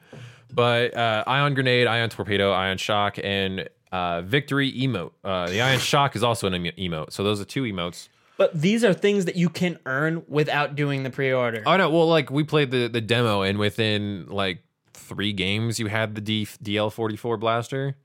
[0.54, 5.12] But uh, ion grenade, ion torpedo, ion shock, and uh, victory emote.
[5.24, 7.12] Uh, the ion shock is also an emo- emote.
[7.14, 8.08] So those are two emotes.
[8.38, 11.62] But these are things that you can earn without doing the pre-order.
[11.66, 15.88] Oh no, well, like we played the the demo, and within like three games, you
[15.88, 17.96] had the D, DL44 blaster.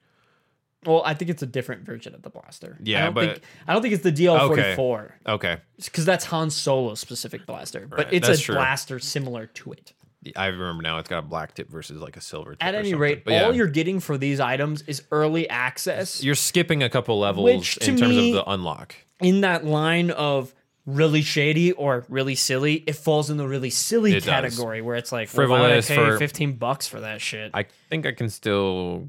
[0.85, 2.77] Well, I think it's a different version of the blaster.
[2.83, 6.51] Yeah, I don't but- think, I don't think it's the DL44 Okay, because that's Han
[6.51, 8.55] Solo specific blaster, but Right, it's a true.
[8.55, 9.93] blaster similar to it.
[10.35, 12.65] I remember now it's got a black tip versus like a silver tip.
[12.65, 13.01] At or any something.
[13.01, 16.89] rate, But yeah, all you're getting for these items is early access you're skipping a
[16.89, 18.95] couple levels Which, to in terms me- of the unlock.
[19.21, 20.55] in that line of
[20.87, 22.75] really shady or really silly.
[22.87, 24.25] It falls in the really silly It does.
[24.27, 27.21] category where it's like well, why would I Frivolous pay for- 15 bucks for that
[27.21, 27.51] shit.
[27.55, 29.09] I think I can still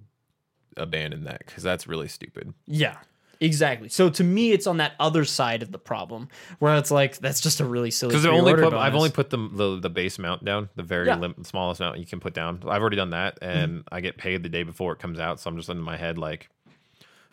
[0.75, 2.53] abandon that because that's really stupid.
[2.65, 2.97] Yeah,
[3.39, 3.89] exactly.
[3.89, 7.39] So to me, it's on that other side of the problem where it's like that's
[7.41, 8.11] just a really silly.
[8.11, 11.13] Because only put I've only put the, the the base mount down, the very Yeah.
[11.13, 11.21] Mm-hmm.
[11.21, 12.61] lim- smallest mount you can put down.
[12.67, 15.39] I've already done that, and I get paid the day before it comes out.
[15.39, 16.49] So I'm just in my head like,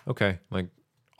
[0.08, 0.66] okay, like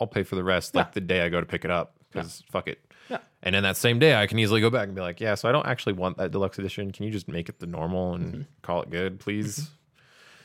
[0.00, 0.90] I'll pay for the rest like Yeah.
[0.94, 2.80] the day I go to pick it up because fuck it.
[3.10, 3.18] Yeah.
[3.42, 5.46] And then that same day, I can easily go back and be like, yeah, so
[5.48, 6.90] I don't actually want that deluxe edition.
[6.90, 8.42] Can you just make it the normal and Mm-hmm.
[8.62, 9.68] call it good, please?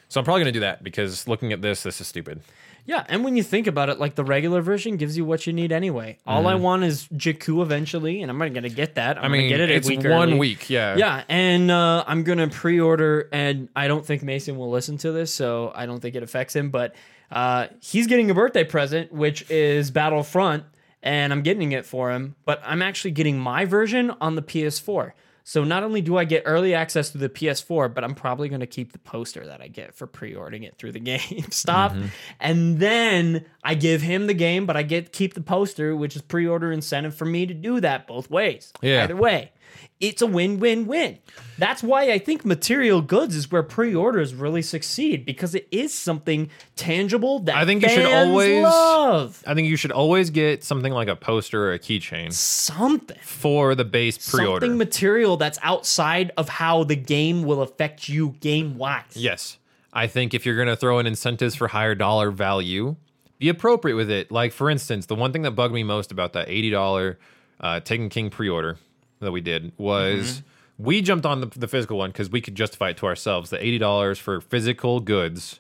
[0.10, 2.42] So I'm probably gonna do that because looking at this, this is stupid.
[2.86, 5.54] Yeah, and when you think about it, like the regular version gives you what you
[5.54, 6.18] need anyway.
[6.26, 9.18] All I want is Jakku eventually, and I'm not gonna get that.
[9.18, 9.26] I'm Mm-hmm.
[9.26, 10.40] I mean, gonna get it a it's week one early.
[10.40, 10.96] week, yeah.
[10.98, 15.32] Yeah, and uh, I'm gonna pre-order, and I don't think Mason will listen to this,
[15.34, 16.72] so I don't think it affects him.
[16.72, 16.96] But
[17.32, 20.64] uh, he's getting a birthday present, which is Battlefront,
[21.04, 22.36] and I'm getting it for him.
[22.46, 25.12] But I'm actually getting my version on the PS4.
[25.50, 28.60] So not only do I get early access to the PS4, but I'm probably going
[28.60, 32.06] to keep the poster that I get for pre-ordering it through the GameStop, Mm-hmm.
[32.40, 36.22] and then I give him the game, but I get keep the poster, which is
[36.22, 38.72] pre-order incentive for me to do that both ways.
[38.84, 39.04] Yeah.
[39.06, 39.52] Either way,
[40.00, 41.20] it's a win-win-win.
[41.58, 46.50] That's why I think material goods is where pre-orders really succeed because it is something
[46.76, 50.64] tangible that I think you should fans always- love I think you should always get
[50.64, 53.18] something like a poster or a keychain something.
[53.22, 54.66] for the base pre-order.
[54.66, 59.04] Something material that's outside of how the game will affect you game wise.
[59.16, 59.58] Yes.
[59.92, 62.96] I think if you're going to throw in incentives for higher dollar value,
[63.40, 64.32] be appropriate with it.
[64.32, 67.16] Like, for instance, the one thing that bugged me most about that $80
[67.60, 68.78] uh, Taken King pre order
[69.20, 70.44] that we did was
[70.78, 73.50] we jumped on the, the physical one because we could justify it to ourselves.
[73.50, 75.60] The $80 for physical goods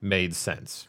[0.00, 0.86] made sense.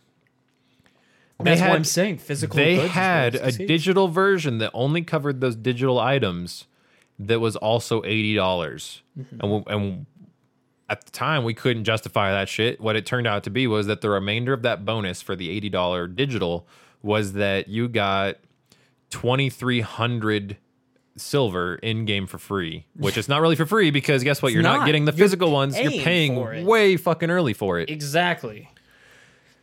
[1.39, 2.19] That's had- what I'm saying.
[2.19, 6.67] Physical They had a digital version that only covered those digital items
[7.17, 8.35] that was also 80.
[8.35, 9.39] dollars Mm-hmm.
[9.41, 10.05] And, we- and
[10.89, 12.79] at the time, we couldn't justify that shit.
[12.79, 15.59] What it turned out to be was that the remainder of that bonus for the
[15.69, 16.67] $80 digital
[17.01, 18.35] was that you got
[19.09, 20.57] 2,300
[21.17, 24.53] silver in game for free, which is not really for free because guess what?
[24.53, 24.85] You're not, not.
[24.85, 25.77] getting the You're physical ones.
[25.79, 26.65] You're paying paying for it.
[26.65, 27.89] way fucking early for it.
[27.89, 28.69] Exactly.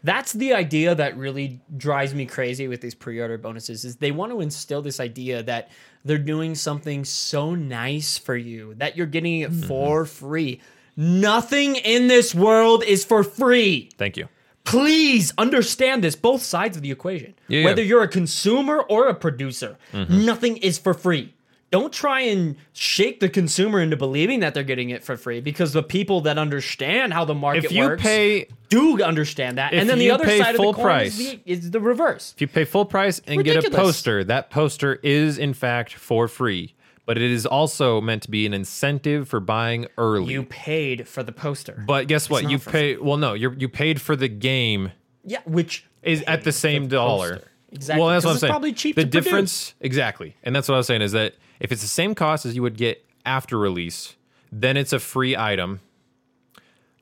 [0.05, 4.31] That's the idea that really drives me crazy with these pre-order bonuses is they want
[4.31, 5.71] to instill this idea that
[6.05, 9.67] they're doing something so nice for you that you're getting it Mm-hmm.
[9.67, 10.61] for free.
[10.97, 13.91] Nothing in this world is for free.
[13.99, 14.29] Thank you.
[14.65, 17.35] Please understand this both sides of the equation.
[17.49, 17.89] Yeah, Whether yeah.
[17.89, 20.25] you're a consumer or a producer, Mm-hmm.
[20.27, 21.35] nothing is for free.
[21.71, 25.75] Don't try and shake the consumer into believing that they're getting it for free because
[25.75, 29.75] the people that understand how the market If you works pay do understand that.
[29.75, 32.33] And then the other side full of the coin price- is, the, is the reverse.
[32.35, 36.27] If you pay full price and get a poster, that poster is in fact for
[36.27, 40.33] free, but it is also meant to be an incentive for buying early.
[40.33, 41.85] You paid for the poster.
[41.87, 42.49] but guess what?
[42.49, 46.53] You pay well no, you you paid for the game yeah, which is at the
[46.53, 47.35] same dollar.
[47.37, 47.51] poster.
[47.73, 48.01] Exactly.
[48.01, 48.51] Well, that's what I'm saying.
[48.51, 49.25] probably cheap the to produce.
[49.25, 50.35] difference exactly.
[50.43, 52.63] And that's what I was saying is that if it's the same cost as you
[52.63, 54.17] would get after release,
[54.51, 55.81] then it's a free item.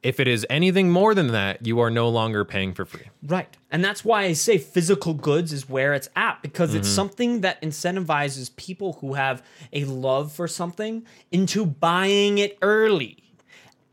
[0.03, 3.09] If it is anything more than that, you are no longer paying for free.
[3.25, 3.57] Right.
[3.73, 6.95] And that's why I say physical goods is where it's at because it's Mm-hmm.
[6.95, 13.17] something that incentivizes people who have a love for something into buying it early.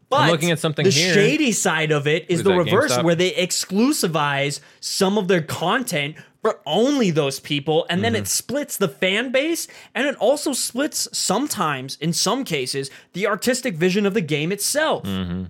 [0.09, 1.13] But looking at something the here.
[1.15, 3.03] shady side of it is Is the reverse, GameStop?
[3.03, 8.21] where they exclusivize some of their content for only those people, and then Mm-hmm.
[8.23, 13.75] it splits the fan base, and it also splits sometimes, in some cases, the artistic
[13.75, 15.45] vision of the game itself, Mm-hmm.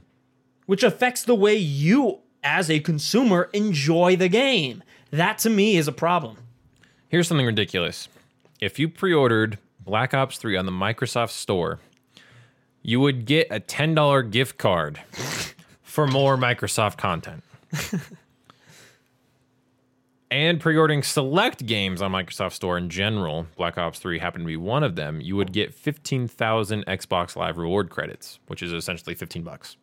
[0.67, 4.81] which affects the way you, as a consumer, enjoy the game.
[5.11, 6.37] That to me is a problem.
[7.09, 8.07] Here's something ridiculous.
[8.61, 11.79] If you pre-ordered Black Ops 3 on the Microsoft Store,
[12.83, 14.99] you would get a $10 gift card
[15.81, 17.43] for more Microsoft content.
[20.33, 24.57] and pre-ordering select games on Microsoft Store in general, Black Ops 3 happened to be
[24.57, 29.43] one of them, you would get 15,000 Xbox Live reward credits, which is essentially 15
[29.43, 29.77] bucks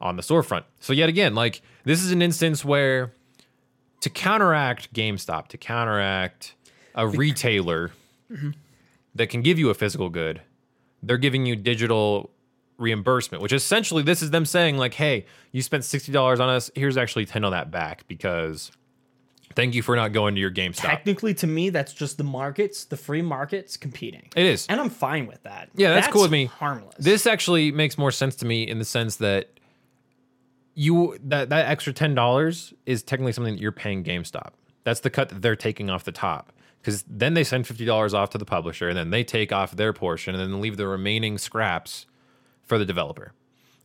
[0.00, 0.62] on the storefront.
[0.78, 3.12] So yet again, like this is an instance where
[4.02, 6.54] to counteract GameStop, to counteract
[6.94, 7.90] a retailer
[8.30, 8.50] mm-hmm.
[9.16, 10.42] that can give you a physical good,
[11.02, 12.30] they're giving you digital
[12.78, 16.70] reimbursement, which essentially this is them saying like, "Hey, you spent sixty dollars on us.
[16.76, 18.70] Here's actually ten of that back because
[19.54, 20.82] Thank you for not going to your GameStop.
[20.82, 24.28] Technically, to me, that's just the markets, the free markets competing.
[24.34, 24.66] It is.
[24.68, 25.70] And I'm fine with that.
[25.74, 26.46] Yeah, that's cool with me.
[26.46, 26.96] Harmless.
[26.98, 29.50] This actually makes more sense to me in the sense that
[30.74, 34.50] you that that extra ten dollars is technically something that you're paying GameStop.
[34.82, 36.52] That's the cut that they're taking off the top.
[36.80, 39.76] Because then they send fifty dollars off to the publisher, and then they take off
[39.76, 42.06] their portion, and then leave the remaining scraps
[42.62, 43.32] for the developer.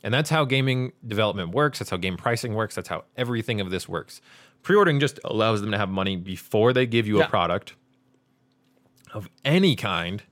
[0.02, 1.78] And that's how gaming development works.
[1.78, 2.74] That's how game pricing works.
[2.74, 4.20] That's how everything of this works.
[4.62, 7.24] Pre-ordering just allows them to have money before they give you Yeah.
[7.24, 7.74] a product
[9.12, 10.22] of any kind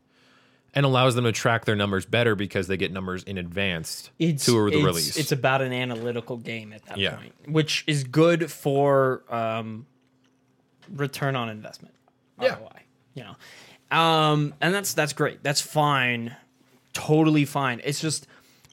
[0.74, 4.44] and allows them to track their numbers better because they get numbers in advance it's,
[4.44, 5.16] to the it's- release.
[5.16, 7.16] It's about an analytical game at that Yeah.
[7.16, 9.86] point, which is good for um,
[10.94, 11.94] return on investment.
[12.40, 12.54] Yeah.
[12.56, 12.82] ROI,
[13.14, 15.42] you know, um, and that's that's great.
[15.42, 16.36] That's fine,
[16.92, 17.80] totally fine.
[17.82, 18.28] It's just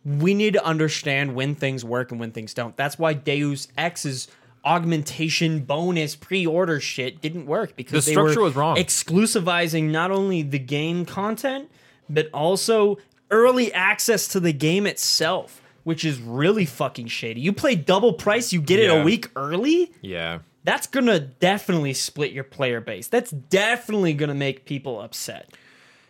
[0.05, 2.77] we need to understand when things work and when things don't.
[2.77, 4.27] That's why Deus Ex's
[4.65, 8.77] augmentation bonus pre-order shit didn't work because The they were structure was wrong.
[8.77, 11.69] exclusivizing not only the game content
[12.09, 12.97] but also
[13.31, 17.41] early access to the game itself, which is really fucking shady.
[17.41, 19.91] You play double price, you get it a week early.
[20.01, 20.39] yeah.
[20.63, 23.07] That's gonna definitely split your player base.
[23.07, 25.51] That's definitely gonna make people upset.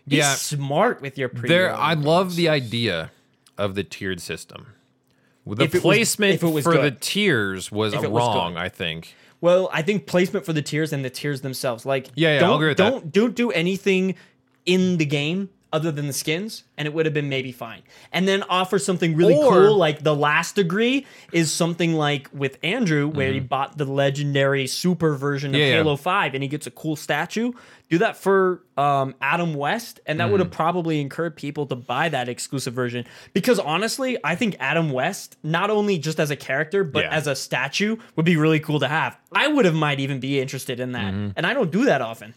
[0.08, 0.36] Be Yeah.
[0.36, 1.50] smart with your pre.
[1.50, 3.12] There I love the idea
[3.58, 4.68] of the tiered system.
[5.47, 7.01] The If was- placement was for the good.
[7.01, 8.60] tiers was If was wrong, good.
[8.62, 9.13] I think.
[9.41, 11.86] Well, I think placement for the tiers and the tiers themselves.
[11.86, 12.89] Like, Yeah, yeah, don't, I'll agree with that.
[12.89, 14.15] don't, Don't do anything
[14.65, 17.82] in the game other than the skins, and it would have been maybe fine.
[18.13, 22.58] And then offer something really Or- cool, like the last degree is something like with
[22.63, 25.62] Andrew, where he bought the legendary super version of Mm-hmm.
[25.62, 25.84] Yeah, yeah.
[25.84, 27.51] Halo 5 and he gets a cool statue.
[27.89, 30.45] Do that for um, Adam West, and that would Mm-hmm.
[30.47, 33.06] have probably encouraged people to buy that exclusive version.
[33.34, 37.12] Because honestly, I think Adam West, not only just as a character, but Yeah.
[37.12, 39.17] as a statue, would be really cool to have.
[39.34, 41.13] I would have might even be interested in that.
[41.13, 41.32] Mm-hmm.
[41.36, 42.34] And I don't do that often.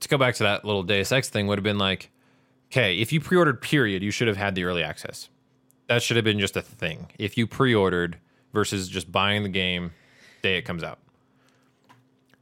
[0.00, 2.10] To go back to that little Deus Ex thing would have been like,
[2.70, 5.28] okay, if you pre-ordered period, you should have had the early access.
[5.88, 7.10] That should have been just a thing.
[7.18, 8.18] If you pre-ordered
[8.52, 9.92] versus just buying the game
[10.42, 10.98] day it comes out.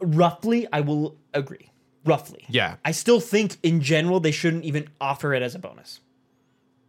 [0.00, 1.70] Roughly, I will agree.
[2.04, 2.44] Roughly.
[2.48, 2.76] Yeah.
[2.84, 6.00] I still think in general they shouldn't even offer it as a bonus.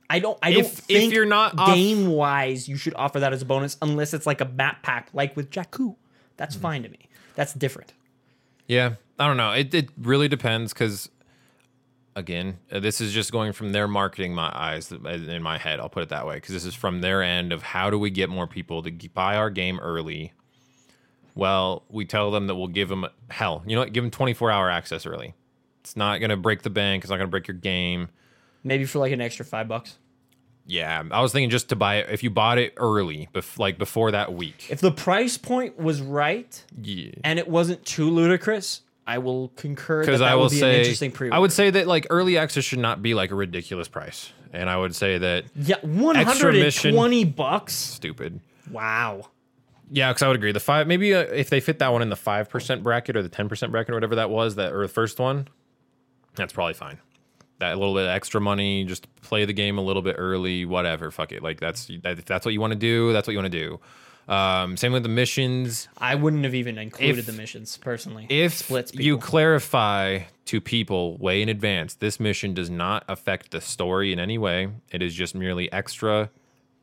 [0.09, 3.41] I don't I don't If- if you're not game wise you should offer that as
[3.41, 5.95] a bonus unless it's like a map pack like with Jakku.
[6.37, 6.61] That's mm-hmm.
[6.61, 7.09] fine to me.
[7.35, 7.93] That's different.
[8.67, 9.51] Yeah, I don't know.
[9.51, 11.09] It it really depends because,
[12.15, 15.79] again, uh, this is just going from their marketing my eyes uh, in my head.
[15.79, 18.09] I'll put it that way because this is from their end of how do we
[18.09, 20.33] get more people to buy our game early.
[21.35, 23.61] Well, we tell them that we'll give them hell.
[23.67, 23.93] You know what?
[23.93, 25.33] Give them twenty four hour access early.
[25.81, 27.03] It's not gonna break the bank.
[27.03, 28.09] It's not gonna break your game.
[28.63, 29.99] Maybe for like an extra five bucks.
[30.67, 33.77] Yeah, I was thinking just to buy it if you bought it early, bef- like
[33.77, 34.65] before that week.
[34.69, 37.11] If the price point was right Yeah.
[37.23, 40.73] and it wasn't too ludicrous, I will concur that because I will would be say
[40.73, 43.35] an interesting pre I would say that like early access should not be like a
[43.35, 47.73] ridiculous price, and I would say that Yeah, one hundred and twenty bucks.
[47.75, 48.39] stupid.
[48.71, 49.29] Wow.
[49.91, 50.51] Yeah, because I would agree.
[50.51, 53.21] The five maybe uh, if they fit that one in the five percent bracket or
[53.21, 55.47] the ten percent bracket or whatever that was that or the first one,
[56.33, 56.97] that's probably fine.
[57.59, 61.09] That little bit of extra money, just play the game a little bit early, whatever.
[61.11, 61.41] Fuck it.
[61.41, 63.13] Like that's that, if that's what you want to do.
[63.13, 63.79] That's what you want to do.
[64.27, 65.87] Um, same with the missions.
[65.97, 68.25] I wouldn't have even included If- the missions personally.
[68.29, 73.61] If splits you clarify to people way in advance, this mission does not affect the
[73.61, 74.69] story in any way.
[74.91, 76.29] It is just merely extra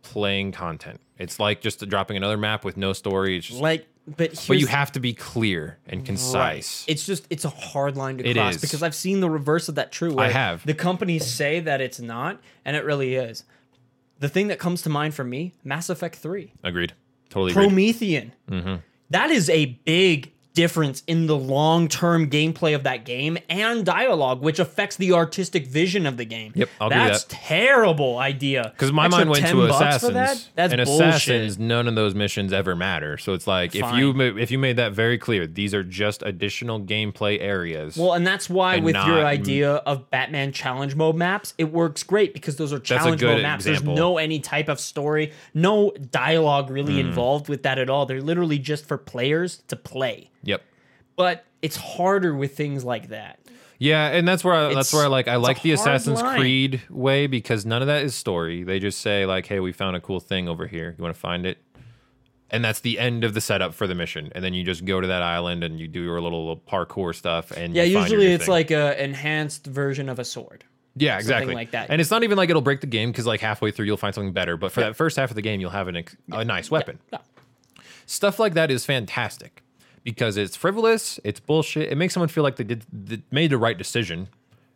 [0.03, 1.01] playing content.
[1.19, 3.37] It's like just dropping another map with no story.
[3.37, 6.07] It's just, like, but but you have to be clear and right.
[6.07, 6.85] concise.
[6.88, 8.61] It's just it's a hard line to It cross is.
[8.61, 10.15] because I've seen the reverse of that true.
[10.15, 10.67] Where have.
[10.67, 13.45] The companies say that it's not, and it really is.
[14.19, 16.95] The thing that comes to mind for me, Mass Effect Three, Agreed.
[17.29, 17.97] Totally agreed.
[17.97, 18.31] Prothean.
[18.50, 18.75] Mm-hmm.
[19.11, 24.59] That is a big difference in the long-term gameplay of that game and dialogue, which
[24.59, 26.53] affects the artistic vision of the game.
[26.55, 27.31] Yep, I'll That's that.
[27.35, 28.71] terrible idea.
[28.75, 30.48] Because my Extra mind went 10 to assassins, that?
[30.55, 31.09] That's and bullshit.
[31.09, 31.59] assassins.
[31.59, 33.17] None of those missions ever matter.
[33.19, 36.81] So it's like if you if you made that very clear, these are just additional
[36.81, 37.96] gameplay areas.
[37.96, 42.03] Well, and that's why and with your idea of Batman challenge mode maps, it works
[42.03, 43.67] great because those are challenge mode maps.
[43.67, 43.94] example.
[43.94, 47.09] There's no any type of story, no dialogue really Hmm.
[47.09, 48.07] involved with that at all.
[48.07, 50.29] They're literally just for players to play.
[51.23, 53.38] But it's harder with things like that.
[53.79, 56.37] Yeah, and that's where I, that's where I like I like the Assassin's line.
[56.40, 58.64] Creed way because none of that is story.
[58.64, 60.96] They just say like, "Hey, we found a cool thing over here.
[60.98, 61.58] You want to find it?"
[62.50, 64.33] And that's the end of the setup for the mission.
[64.35, 67.52] And then you just go to that island and you do your little parkour stuff.
[67.52, 68.50] And Yeah, you usually it's thing.
[68.52, 70.64] like a enhanced version of a sword.
[70.96, 71.88] yeah, exactly like that.
[71.88, 74.12] And it's not even like it'll break the game because like halfway through you'll find
[74.12, 74.56] something better.
[74.56, 76.98] But for that first half of the game, you'll have an a nice weapon.
[77.12, 77.20] Yeah.
[78.06, 79.62] Stuff like that is fantastic
[80.05, 81.90] because it's frivolous, it's bullshit.
[81.90, 84.29] It makes someone feel like they did, they made the right decision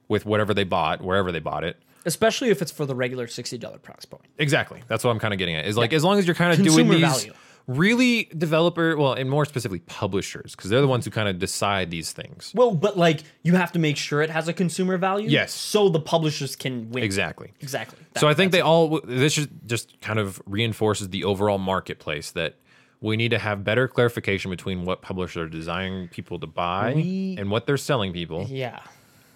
[0.08, 1.76] with whatever they bought, wherever they bought it.
[2.04, 4.26] Especially if it's for the regular $60 price point.
[4.38, 4.80] Exactly.
[4.86, 5.66] That's what I'm kind of getting at.
[5.66, 7.32] Is like as long as you're kind of doing these value.
[7.66, 11.90] really developer, well, and more specifically publishers, because they're the ones who kind of decide
[11.90, 12.52] these things.
[12.54, 15.28] Well, but like you have to make sure it has a consumer value.
[15.28, 15.52] Yes.
[15.52, 17.02] So the publishers can win.
[17.02, 17.52] Exactly.
[17.60, 17.98] Exactly.
[18.16, 22.54] so I think they all this just kind of reinforces the overall marketplace that
[23.00, 27.36] we need to have better clarification between what publishers are designing people to buy We-
[27.38, 28.46] and what they're selling people.
[28.48, 28.80] Yeah.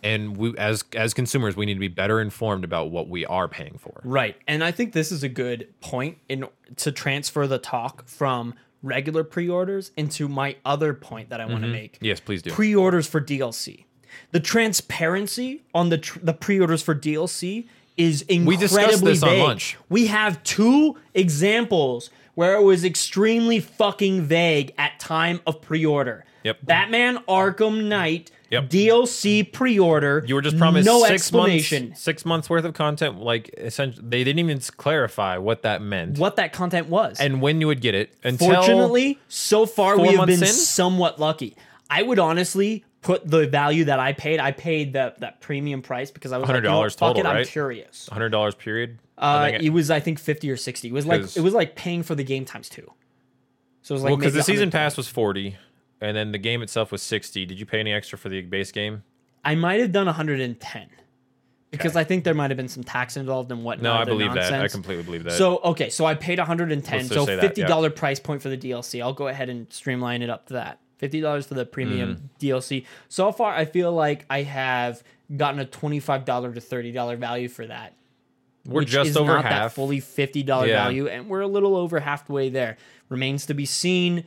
[0.02, 3.48] And we as as consumers, we need to be better informed about what we are
[3.48, 4.00] paying for.
[4.02, 4.34] Right.
[4.48, 6.46] And I think this is a good point in
[6.76, 11.66] to transfer the talk from regular pre-orders into my other point that I want to
[11.66, 11.72] mm-hmm.
[11.72, 11.98] make.
[12.00, 12.50] Yes, please do.
[12.50, 13.84] Pre-orders for DLC.
[14.32, 19.38] The transparency on the tr- the pre-orders for DLC is incredibly we discussed this on
[19.38, 19.76] lunch.
[19.90, 22.08] We have two examples
[22.40, 26.24] where it was extremely fucking vague at time of pre-order.
[26.42, 26.60] Yep.
[26.62, 28.70] Batman Arkham Knight Yep.
[28.70, 30.24] DLC pre-order.
[30.26, 31.88] You were just promised no six explanation.
[31.90, 33.20] months, six months worth of content.
[33.20, 37.20] Like essentially, they didn't even clarify what that meant What that content was.
[37.20, 38.14] and when you would get it.
[38.24, 40.46] Until Fortunately, so far we have been in?
[40.46, 41.54] somewhat lucky.
[41.90, 44.40] I would honestly put the value that I paid.
[44.40, 47.22] I paid that that premium price because I was like, you know $100 fuck total,
[47.22, 47.46] it, I'm right?
[47.46, 48.08] curious.
[48.10, 48.98] hundred dollars period.
[49.20, 50.88] Uh, think it was I think fifty or sixty.
[50.88, 52.90] It was like it was like paying for the game times two.
[53.82, 55.56] So it was like well, because the season pass was forty,
[56.00, 57.46] and then the game itself was sixty.
[57.46, 59.02] Did you pay any extra for the base game?
[59.44, 60.88] I might have done one hundred and ten
[61.70, 63.82] because I think there might have been some tax involved and whatnot.
[63.82, 64.52] No, I believe that.
[64.52, 65.32] I completely believe that.
[65.32, 67.04] So okay, so I paid 110.
[67.04, 69.02] So fifty dollar price point for the DLC.
[69.02, 70.80] I'll go ahead and streamline it up to that.
[70.98, 72.20] Fifty dollars for the premium Mm.
[72.40, 72.86] DLC.
[73.08, 75.02] So far, I feel like I have
[75.36, 77.94] gotten a twenty five dollar to thirty dollar value for that.
[78.70, 79.74] We're which just is over not that half.
[79.74, 80.84] fully fifty dollar Yeah.
[80.84, 82.76] value, and we're a little over halfway there.
[83.08, 84.24] Remains to be seen.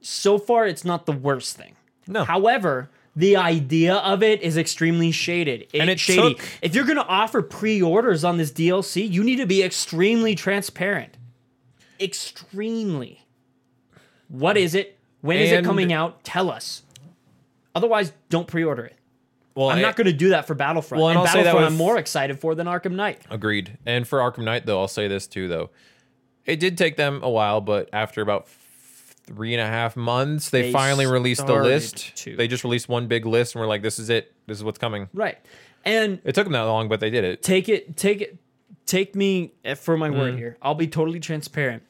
[0.00, 1.76] So far, it's not the worst thing.
[2.06, 2.24] No.
[2.24, 5.66] However, the idea of it is extremely shaded.
[5.74, 6.34] And It's shady.
[6.34, 11.16] took- If you're gonna offer pre-orders on this DLC, you need to be extremely transparent.
[12.00, 13.24] Extremely.
[14.28, 14.98] What is it?
[15.20, 16.22] When is it coming out?
[16.24, 16.82] Tell us.
[17.74, 18.96] Otherwise, don't pre-order it.
[19.58, 21.00] Well, I'm not going to do that for Battlefront.
[21.00, 23.22] Well, and and I'll say that Battlefront, with- I'm more excited for than Arkham Knight.
[23.30, 23.76] Agreed.
[23.84, 25.70] And for Arkham Knight, though, I'll say this too, though.
[26.46, 30.62] It did take them a while, but after about three and a half months, they,
[30.62, 32.16] They finally released the list.
[32.24, 32.34] to.
[32.36, 34.32] They just released one big list, and we're like, "This is it.
[34.46, 35.36] This is what's coming." Right.
[35.84, 37.42] And It took them that long, but they did it.
[37.42, 38.38] take it take it
[38.86, 40.38] take me for my word Mm.
[40.38, 41.82] here i'll be totally transparent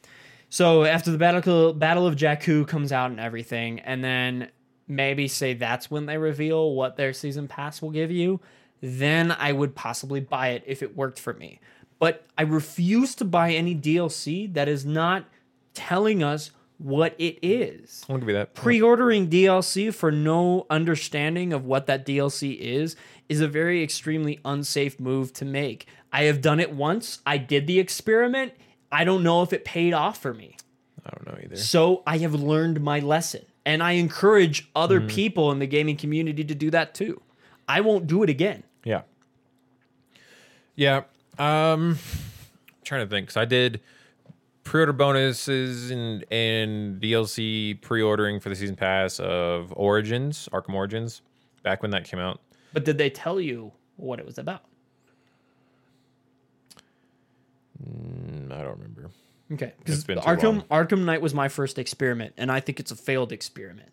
[0.49, 4.49] so after the battle battle of jakku comes out and everything and then
[4.89, 8.41] maybe say that's when they reveal what their season pass will give you
[8.81, 11.61] then i would possibly buy it if it worked for me
[11.99, 15.25] but i refuse to buy any dlc that is not
[15.75, 18.55] telling us what it is I'll give you that.
[18.55, 22.95] pre-ordering DLC for no understanding of what that DLC is
[23.29, 25.87] is a very extremely unsafe move to make.
[26.13, 27.19] I have done it once.
[27.27, 28.53] I did the experiment.
[28.91, 30.57] I don't know if it paid off for me.
[31.05, 31.57] I don't know either.
[31.57, 33.45] So I have learned my lesson.
[33.69, 37.21] And I encourage other people in the gaming community to do that too.
[37.69, 38.63] I won't do it again.
[38.83, 39.03] Yeah.
[40.75, 41.03] Yeah.
[41.39, 41.99] Um
[42.83, 43.83] trying to think cuz I did
[44.65, 51.21] pre-order bonuses and and DLC pre-ordering for the season pass of Origins, Arkham Origins,
[51.63, 52.41] back when that came out.
[52.73, 54.63] But did they tell you what it was about?
[57.85, 58.98] Mm, I don't remember.
[59.53, 60.87] Okay, because It's been too Arkham long.
[60.87, 63.91] Arkham Knight was my first experiment, and I think it's a failed experiment.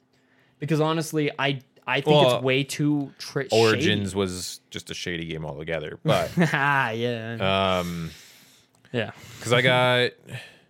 [0.60, 5.26] Because honestly, I I think Well, it's way too tri- Origins was just a shady
[5.26, 8.12] game altogether, but ah, yeah, um
[8.92, 9.12] yeah.
[9.42, 10.12] cuz I got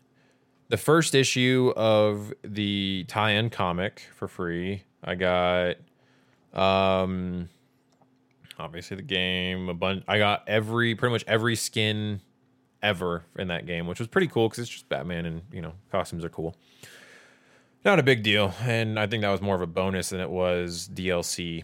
[0.70, 4.84] the first issue of the tie-in comic for free.
[5.04, 5.76] I got
[6.54, 7.50] um
[8.60, 12.22] obviously the game, a bunch I got every pretty much every skin
[12.86, 15.74] ever in that game, which was pretty cool cuz it's just Batman and, you know,
[15.92, 16.56] costumes are cool.
[17.84, 20.30] Not a big deal, and I think that was more of a bonus than it
[20.30, 21.64] was DLC.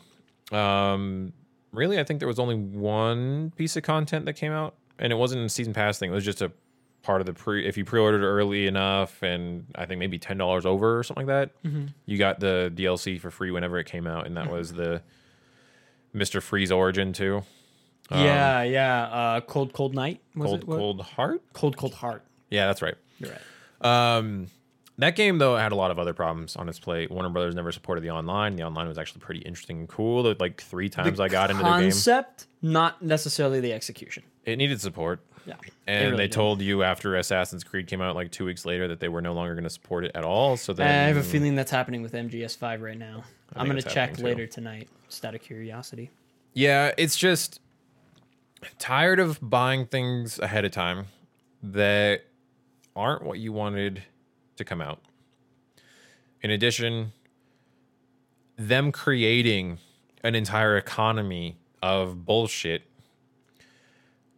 [0.52, 1.34] Um
[1.72, 5.16] really I think there was only one piece of content that came out and it
[5.16, 6.12] wasn't a season pass thing.
[6.12, 6.52] It was just a
[7.02, 10.66] part of the pre if you pre-ordered early enough and I think maybe ten dollars
[10.66, 11.86] over or something like that, Mm-hmm.
[12.06, 15.02] you got the DLC for free whenever it came out, and that was the
[16.14, 17.44] Mister Freeze Origin too.
[18.10, 19.04] Yeah, yeah.
[19.04, 20.20] Uh, cold, cold night.
[20.36, 20.66] Was Cold it?
[20.66, 21.42] Cold Heart.
[21.54, 22.24] cold, cold heart.
[22.50, 22.96] Yeah, that's right.
[23.20, 24.18] You're right.
[24.18, 24.48] Um,
[24.98, 27.10] that game though had a lot of other problems on its plate.
[27.10, 28.56] Warner Brothers never supported the online.
[28.56, 30.36] The online was actually pretty interesting and cool.
[30.40, 31.82] Like three times I got into the game.
[31.84, 34.24] Concept, not necessarily the execution.
[34.46, 35.22] it needed support.
[35.48, 35.56] Yeah.
[35.88, 36.34] And really they did.
[36.34, 39.34] told you after Assassin's Creed came out like two weeks later that they were no
[39.34, 40.56] longer going to support it at all.
[40.56, 43.24] So I have a feeling that's happening with MGS5 right now.
[43.56, 44.24] I'm gonna check happening too.
[44.24, 46.12] later tonight, just out of curiosity.
[46.54, 47.60] Yeah, it's just
[48.78, 51.08] tired of buying things ahead of time
[51.64, 52.22] that
[52.96, 54.04] aren't what you wanted
[54.58, 55.00] to come out.
[56.42, 57.14] In addition,
[58.58, 59.78] them creating
[60.24, 62.84] an entire economy of bullshit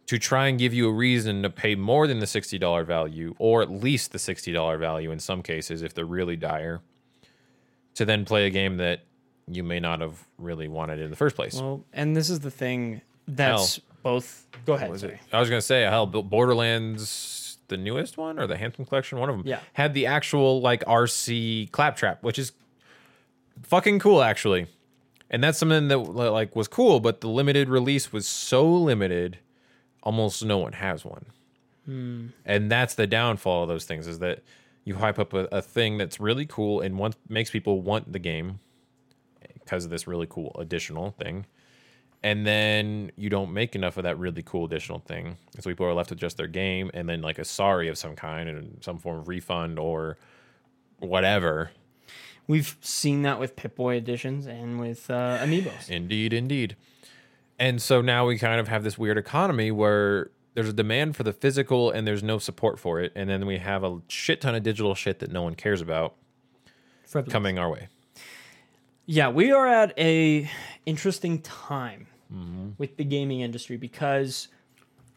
[0.06, 3.62] to try and give you a reason to pay more than the $60 value or
[3.62, 6.80] at least the $60 value in some cases if they're really dire
[7.94, 9.00] to then play a game that
[9.46, 11.54] you may not have really wanted in the first place.
[11.54, 14.46] Well, and this is the thing that's both.
[14.66, 14.90] Go ahead.
[14.90, 15.14] was sorry.
[15.14, 15.20] it?
[15.32, 19.28] I was gonna say, hell, Bo- Borderlands, the newest one or the Handsome Collection, one
[19.30, 19.58] of them, Yeah.
[19.72, 22.52] had the actual like RC claptrap, which is
[23.62, 24.66] fucking cool actually,
[25.30, 29.38] and that's something that like was cool, but the limited release was so limited,
[30.02, 31.26] almost no one has one,
[31.86, 32.26] Hmm.
[32.44, 34.42] and that's the downfall of those things is that
[34.84, 38.18] you hype up a, a thing that's really cool and one makes people want the
[38.18, 38.60] game
[39.54, 41.46] because of this really cool additional thing
[42.24, 45.36] and then you don't make enough of that really cool additional thing.
[45.60, 48.16] So people are left with just their game and then like a sorry of some
[48.16, 50.16] kind and some form of refund or
[51.00, 51.70] whatever.
[52.46, 55.90] We've seen that with Pip-Boy editions and with uh, Amiibos.
[55.90, 56.76] indeed indeed.
[57.58, 61.24] And so now we kind of have this weird economy where there's a demand for
[61.24, 63.12] the physical and there's no support for it.
[63.14, 66.14] And then we have a shit ton of digital shit that no one cares about
[67.04, 67.30] Frivolous.
[67.30, 67.88] coming our way.
[69.04, 70.50] Yeah, we are at a
[70.86, 72.06] interesting time
[72.78, 74.48] with the gaming industry because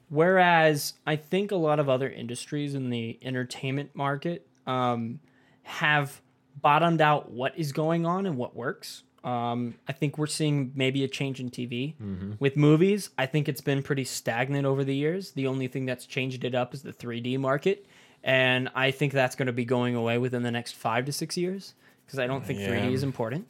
[0.09, 5.19] whereas I think a lot of other industries in the entertainment market um,
[5.63, 6.21] have
[6.61, 9.03] bottomed out what is going on and what works.
[9.23, 11.95] Um, I think we're seeing maybe a change in TV.
[12.39, 15.31] With movies, I think it's been pretty stagnant over the years.
[15.31, 17.85] The only thing that's changed it up is the 3D market.
[18.23, 21.35] And I think that's going to be going away within the next five to six
[21.37, 21.73] years
[22.05, 23.47] because I don't think 3D is important.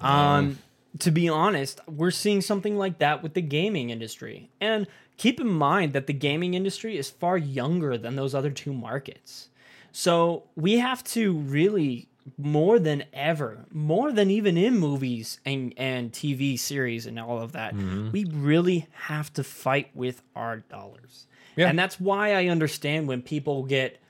[0.00, 0.58] Um,
[0.98, 4.50] to be honest, we're seeing something like that with the gaming industry.
[4.60, 4.86] And
[5.16, 9.50] keep in mind that the gaming industry is far younger than those other two markets.
[9.92, 16.12] So we have to really more than ever, more than even in movies and, and
[16.12, 18.10] TV series and all of that, mm-hmm.
[18.10, 21.26] we really have to fight with our dollars.
[21.56, 21.68] Yeah.
[21.68, 24.00] And that's why I understand when people get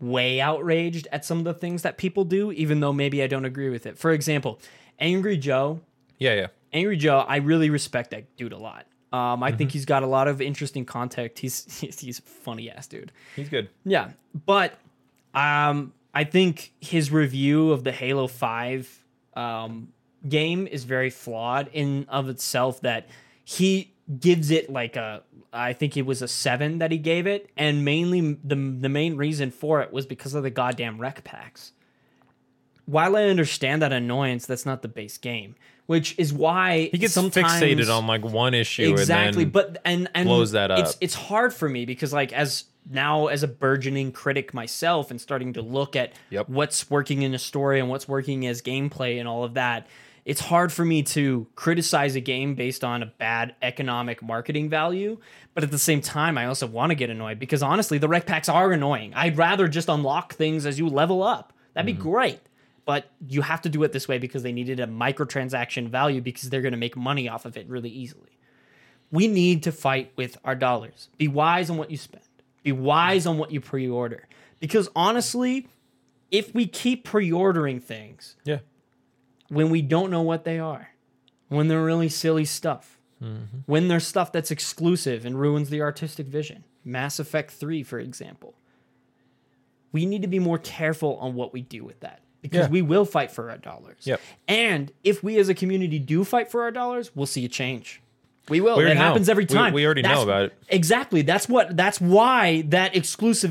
[0.00, 3.44] way outraged at some of the things that people do, even though maybe I don't
[3.44, 3.98] agree with it.
[3.98, 4.60] For example,
[4.98, 5.80] Angry Joe.
[6.18, 8.86] Yeah yeah Angry Joe, I really respect that dude a lot.
[9.10, 9.56] Um, I Mm-hmm.
[9.58, 11.38] think he's got a lot of interesting context.
[11.42, 13.10] He's he's, he's funny ass dude.
[13.36, 14.10] he's good Yeah,
[14.46, 14.78] but
[15.34, 19.02] um, I think his review of the Halo Five
[19.34, 19.88] um,
[20.28, 22.82] game is very flawed in of itself.
[22.82, 23.08] That
[23.44, 27.48] he gives it like a, I think it was a seven that he gave it,
[27.56, 31.72] and mainly the the main reason for it was because of the goddamn REQ packs.
[32.84, 35.54] While I understand that annoyance, that's not the base game,
[35.88, 39.80] which is why he gets sometimes, fixated on like one issue exactly and then but
[39.86, 40.96] and and blows that it's up.
[41.00, 45.54] it's hard for me because like as now as a burgeoning critic myself and starting
[45.54, 46.50] to look at Yep.
[46.50, 49.86] what's working in a story and what's working as gameplay and all of that
[50.26, 55.16] it's hard for me to criticize a game based on a bad economic marketing value.
[55.54, 58.26] But at the same time i also want to get annoyed because honestly the REQ
[58.26, 59.14] packs are annoying.
[59.14, 61.54] I'd rather just unlock things as you level up.
[61.72, 62.10] That'd be mm-hmm.
[62.10, 62.40] great
[62.88, 66.48] but you have to do it this way because they needed a microtransaction value because
[66.48, 68.38] they're going to make money off of it really easily
[69.10, 71.08] we need to fight with our dollars.
[71.16, 72.24] Be wise on what you spend.
[72.62, 74.28] Be wise on what you pre-order.
[74.60, 75.68] Because honestly,
[76.30, 78.58] if we keep pre-ordering things yeah
[79.48, 80.90] when we don't know what they are,
[81.48, 83.60] when they're really silly stuff, mm-hmm.
[83.64, 88.54] when they're stuff that's exclusive and ruins the artistic vision, Mass Effect 3, for example,
[89.90, 92.70] we need to be more careful on what we do with that because Yeah.
[92.70, 93.96] we will fight for our dollars.
[94.04, 94.20] Yep.
[94.46, 98.00] And if we as a community do fight for our dollars, we'll see a change.
[98.48, 98.76] We will.
[98.76, 99.04] We it already know.
[99.06, 99.74] happens every time.
[99.74, 100.54] we already know about it.
[100.70, 101.20] Exactly.
[101.22, 101.76] That's what.
[101.76, 103.50] That's why that exclusive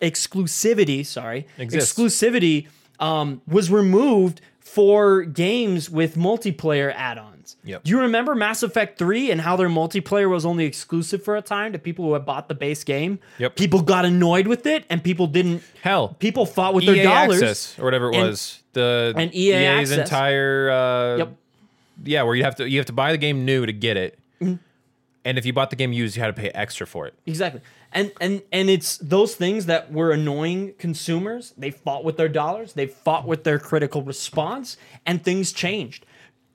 [0.00, 1.04] exclusivity.
[1.04, 1.92] Sorry, Exists.
[1.92, 2.68] exclusivity
[3.00, 7.37] um, was removed for games with multiplayer add-ons.
[7.64, 7.84] Yep.
[7.84, 11.42] Do you remember Mass Effect 3 and how their multiplayer was only exclusive for a
[11.42, 13.18] time to people who had bought the base game?
[13.38, 13.56] Yep.
[13.56, 17.42] People got annoyed with it and people didn't hell people fought with EA their dollars.
[17.42, 19.98] access or whatever it And- was the and EA EA's Access.
[19.98, 21.32] entire uh, Yep.
[22.04, 24.18] yeah where you have to you have to buy the game new to get it
[24.40, 24.54] Mm-hmm.
[25.24, 27.60] and if you bought the game used you had to pay extra for it Exactly.
[27.90, 31.54] And and and it's those things that were annoying consumers.
[31.56, 32.74] They fought with their dollars.
[32.74, 34.76] They fought with their critical response,
[35.06, 36.04] and things changed.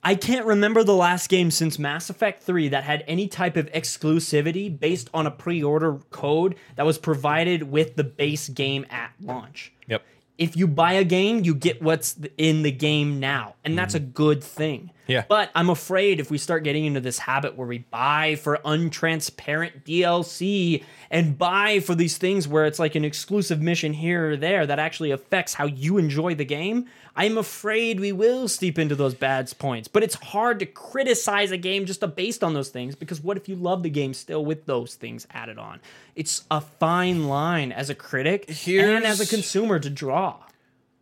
[0.06, 3.72] I can't remember the last game since Mass Effect 3 that had any type of
[3.72, 9.12] exclusivity based on a pre order code that was provided with the base game at
[9.18, 9.72] launch.
[9.88, 10.04] Yep.
[10.36, 14.04] If you buy a game, you get what's in the game now, and that's mm-hmm.
[14.04, 14.90] a good thing.
[15.06, 15.24] Yeah.
[15.28, 19.84] But I'm afraid if we start getting into this habit where we buy for untransparent
[19.84, 24.66] DLC and buy for these things where it's like an exclusive mission here or there
[24.66, 26.86] that actually affects how you enjoy the game,
[27.16, 29.88] I'm afraid we will steep into those bad points.
[29.88, 33.48] But it's hard to criticize a game just based on those things because what if
[33.48, 35.80] you love the game still with those things added on?
[36.16, 40.36] It's a fine line as a critic and as a consumer to draw.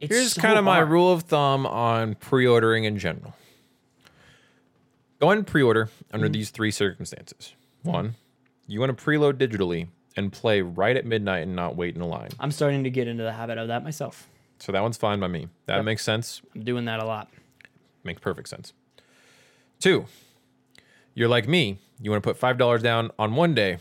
[0.00, 3.34] It's Here's so kind of my rule of thumb on pre-ordering in general.
[5.23, 6.33] Go ahead and pre-order under Mm-hmm.
[6.33, 7.53] these three circumstances.
[7.85, 8.16] One,
[8.66, 12.09] you want to preload digitally and play right at midnight and not wait in a
[12.09, 12.31] line.
[12.41, 14.27] I'm starting to get into the habit of that myself.
[14.59, 15.47] So that one's fine by me.
[15.66, 16.43] That makes sense.
[16.57, 17.31] I'm doing that a lot.
[18.03, 18.73] Makes perfect sense.
[19.79, 20.07] Two,
[21.14, 21.79] you're like me.
[22.01, 23.79] You want to put five dollars down on one day,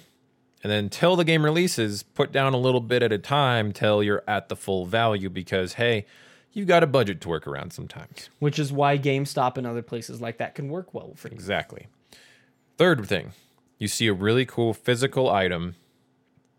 [0.62, 4.04] and then till the game releases, put down a little bit at a time till
[4.04, 6.06] you're at the full value because hey,
[6.54, 8.30] you've got a budget to work around sometimes.
[8.40, 11.34] which is why GameStop and other places like that can work well for you.
[11.34, 11.88] Exactly.
[12.78, 13.32] Third thing,
[13.78, 15.76] you see a really cool physical item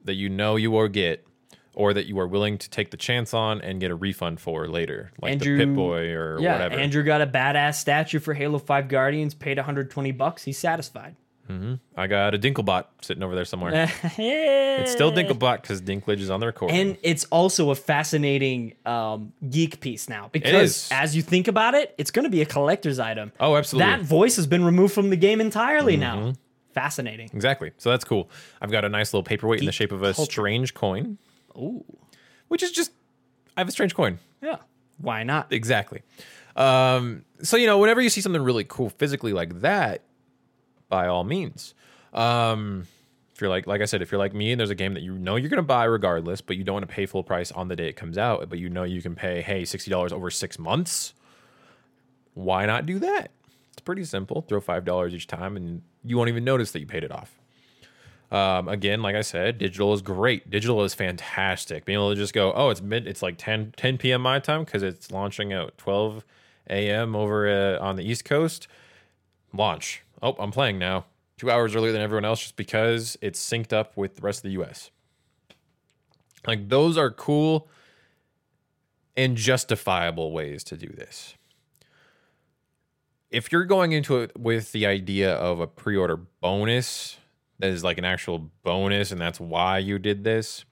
[0.05, 1.27] that you know you will get
[1.75, 4.69] or that you are willing to take the chance on and get a refund for
[4.69, 6.75] later, like Andrew- the Pip-Boy or Yeah, whatever.
[6.75, 10.43] Andrew got a badass statue for Halo 5 Guardians, paid 120 bucks.
[10.45, 11.17] He's satisfied.
[11.97, 13.73] I got a Dinklebot sitting over there somewhere.
[14.19, 16.77] it's still Dinklebot because Dinklage is on the recording.
[16.79, 21.95] And it's also a fascinating um, geek piece now because as you think about it,
[21.99, 23.33] it's going to be a collector's item.
[23.39, 23.91] oh, absolutely.
[23.91, 26.01] That voice has been removed from the game entirely Mm-hmm.
[26.29, 26.33] now.
[26.73, 27.29] Fascinating.
[27.35, 27.73] exactly.
[27.77, 28.31] So that's cool.
[28.63, 30.33] I've got a nice little paperweight in the shape of a culture.
[30.33, 31.19] strange coin,
[31.55, 31.85] Ooh,
[32.49, 32.93] which is just,
[33.59, 34.19] I have a strange coin.
[34.41, 34.57] yeah.
[34.97, 35.53] Why not?
[35.53, 36.01] Exactly.
[36.57, 40.01] Um, so you know, whenever you see something really cool physically like that,
[40.93, 41.75] by all means.
[42.13, 42.87] Um,
[43.35, 45.03] if you're like, like I said, if you're like me and there's a game that
[45.03, 47.69] you know you're gonna buy regardless, but you don't want to pay full price on
[47.69, 50.31] the day it comes out, but you know you can pay, hey, sixty dollars over
[50.31, 51.15] six months.
[52.35, 53.31] Why not do that?
[53.73, 54.43] It's pretty simple.
[54.43, 57.39] Throw five dollars each time, and you won't even notice that you paid it off.
[58.31, 60.51] Um, again, like I said, digital is great.
[60.51, 61.87] Digital is fantastic.
[61.87, 64.23] Being able to just go, oh, it's mid, it's like 10, 10 p.m.
[64.23, 66.25] my time because it's launching at 12
[66.69, 67.17] a.m.
[67.17, 68.69] over uh, on the East Coast.
[69.55, 70.03] Launch.
[70.23, 71.07] Oh, I'm playing now.
[71.37, 74.43] Two hours earlier than everyone else just because it's synced up with the rest of
[74.45, 74.91] the U.S.
[76.47, 77.69] Like those are cool
[79.17, 81.35] and justifiable ways to do this.
[83.31, 87.19] If you're going into it with the idea of a pre-order bonus
[87.59, 90.65] that is like an actual bonus and that's why you did this,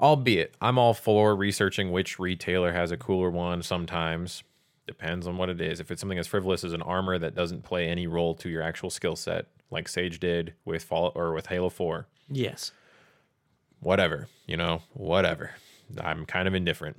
[0.00, 4.42] albeit I'm all for researching which retailer has a cooler one sometimes.
[4.86, 5.80] Depends on what it is.
[5.80, 8.62] If it's something as frivolous as an armor that doesn't play any role to your
[8.62, 12.72] actual skill set, like Sage did with Fall or with Halo 4, Yes.
[13.80, 15.52] whatever, you know, whatever.
[16.00, 16.98] I'm kind of indifferent.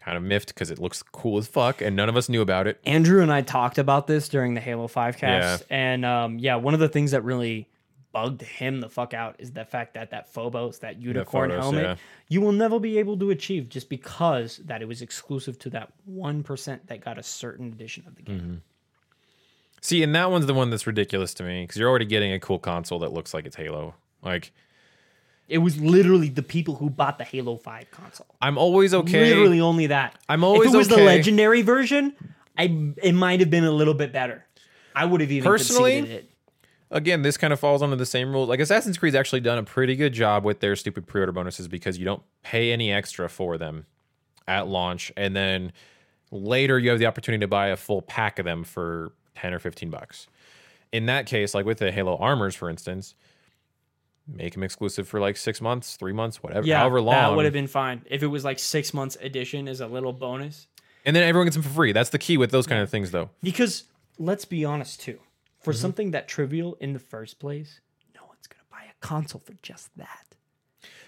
[0.00, 2.66] Kind of miffed because it looks cool as fuck and none of us knew about
[2.66, 2.80] it.
[2.84, 5.64] Andrew and I talked about this during the Halo 5 cast.
[5.70, 7.68] And um, yeah, one of the things that really
[8.12, 11.82] bugged him the fuck out is the fact that that Phobos, that unicorn Phobos, helmet,
[11.82, 11.96] yeah.
[12.28, 15.92] you will never be able to achieve just because that it was exclusive to that
[16.10, 18.40] 1% that got a certain edition of the game.
[18.40, 18.54] Mm-hmm.
[19.80, 22.40] See, and that one's the one that's ridiculous to me because you're already getting a
[22.40, 23.94] cool console that looks like it's Halo.
[24.22, 24.52] Like,
[25.48, 28.26] It was literally the people who bought the Halo 5 console.
[28.42, 29.28] I'm always okay.
[29.28, 30.18] Literally only that.
[30.28, 32.14] I'm always If it was the legendary version,
[32.56, 34.44] I it might have been a little bit better.
[34.94, 36.30] I would have even Personally, it.
[36.90, 38.48] Again, this kind of falls under the same rules.
[38.48, 41.98] Like Assassin's Creed's actually done a pretty good job with their stupid pre-order bonuses because
[41.98, 43.84] you don't pay any extra for them
[44.46, 45.72] at launch, and then
[46.30, 49.58] later you have the opportunity to buy a full pack of them for ten or
[49.58, 50.26] fifteen bucks.
[50.90, 53.14] In that case, like with the Halo armors, for instance,
[54.26, 57.14] make them exclusive for like six months, three months, whatever, Yeah, however long.
[57.14, 60.14] that would have been fine if it was like six months edition as a little
[60.14, 60.66] bonus.
[61.04, 61.92] and then everyone gets them for free.
[61.92, 63.28] That's the key with those kind of things, though.
[63.42, 63.84] Because
[64.18, 65.18] let's be honest too,
[65.60, 65.80] for Mm-hmm.
[65.80, 67.80] something that trivial in the first place,
[68.14, 70.24] no one's gonna buy a console for just that.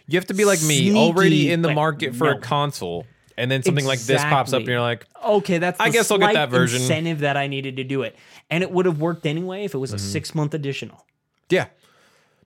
[0.06, 3.62] You have to be like me, already in the market for a console, and then
[3.62, 6.50] something like this pops up, and you're like, Okay, that's I guess I'll get that
[6.50, 6.80] version.
[6.82, 8.16] incentive that I needed to do it,
[8.50, 9.80] and it would have worked anyway if it Mm-hmm.
[9.82, 11.06] was a six month additional.
[11.48, 11.66] Yeah.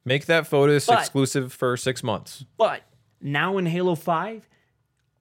[0.05, 2.44] Make that Phobos But- exclusive for six months.
[2.59, 2.82] But
[3.22, 4.46] now in Halo 5,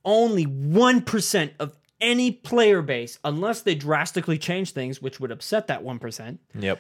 [0.04, 5.84] only 1% of any player base, unless they drastically change things, which would upset that
[5.84, 6.80] 1%, Yep.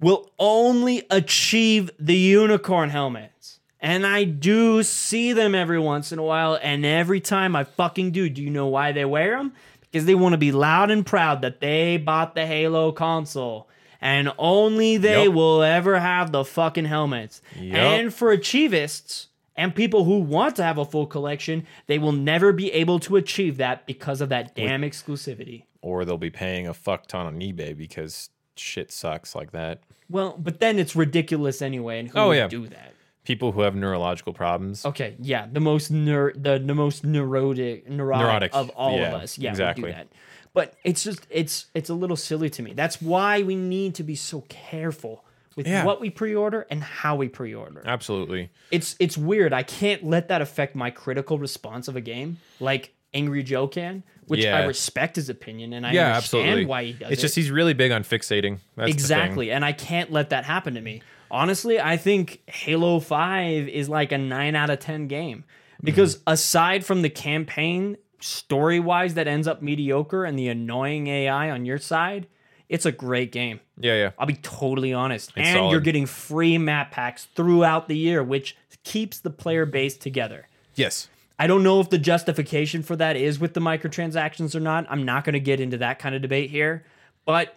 [0.00, 3.60] will only achieve the unicorn helmets.
[3.80, 8.12] And I do see them every once in a while, and every time I fucking
[8.12, 9.52] do, do you know why they wear them?
[9.82, 13.68] because they want to be loud and proud that they bought the Halo console
[14.00, 15.32] and only they Yep.
[15.34, 17.40] will ever have the fucking helmets.
[17.56, 17.76] Yep.
[17.76, 19.26] And for achievists
[19.56, 23.16] and people who want to have a full collection, they will never be able to
[23.16, 25.64] achieve that because of that damn exclusivity.
[25.80, 29.80] Or they'll be paying a fuck ton on eBay because shit sucks like that.
[30.10, 32.48] Well, but then it's ridiculous anyway, and who Oh, would yeah.
[32.48, 32.92] do that?
[33.24, 34.84] People who have neurological problems.
[34.84, 39.22] Okay, yeah, the most ner- the, the most neurotic neurotic, Neurotic, of all yeah, of
[39.22, 39.38] us.
[39.38, 39.84] Yeah, exactly.
[39.84, 40.08] we do that.
[40.52, 42.74] But it's just it's it's a little silly to me.
[42.74, 45.24] That's why we need to be so careful
[45.56, 45.84] with Yeah.
[45.84, 47.82] what we pre-order and how we pre-order.
[47.86, 48.50] Absolutely.
[48.70, 49.52] It's it's weird.
[49.52, 54.02] I can't let that affect my critical response of a game like Angry Joe can,
[54.26, 56.66] which I respect his opinion and I yeah, understand absolutely.
[56.66, 57.22] why he does it's it.
[57.22, 58.58] just he's really big on fixating.
[58.76, 61.02] That's exactly, and I can't let that happen to me.
[61.30, 65.44] Honestly, I think Halo 5 is like a 9 out of 10 game
[65.82, 66.30] because Mm-hmm.
[66.32, 71.78] aside from the campaign story-wise that ends up mediocre and the annoying AI on your
[71.78, 72.26] side,
[72.68, 73.60] it's a great game.
[73.78, 74.10] Yeah, yeah.
[74.18, 75.32] I'll be totally honest.
[75.36, 79.96] It's and you're getting free map packs throughout the year, which keeps the player base
[79.96, 80.48] together.
[80.74, 81.08] Yes.
[81.38, 84.86] I don't know if the justification for that is with the microtransactions or not.
[84.88, 86.84] I'm not going to get into that kind of debate here,
[87.24, 87.56] but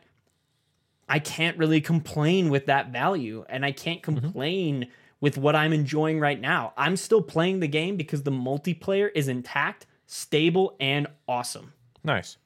[1.08, 4.20] I can't really complain with that value and I can't mm-hmm.
[4.20, 4.88] complain
[5.20, 6.74] with what I'm enjoying right now.
[6.76, 11.74] I'm still playing the game because the multiplayer is intact, stable, and awesome.
[12.04, 12.38] Nice.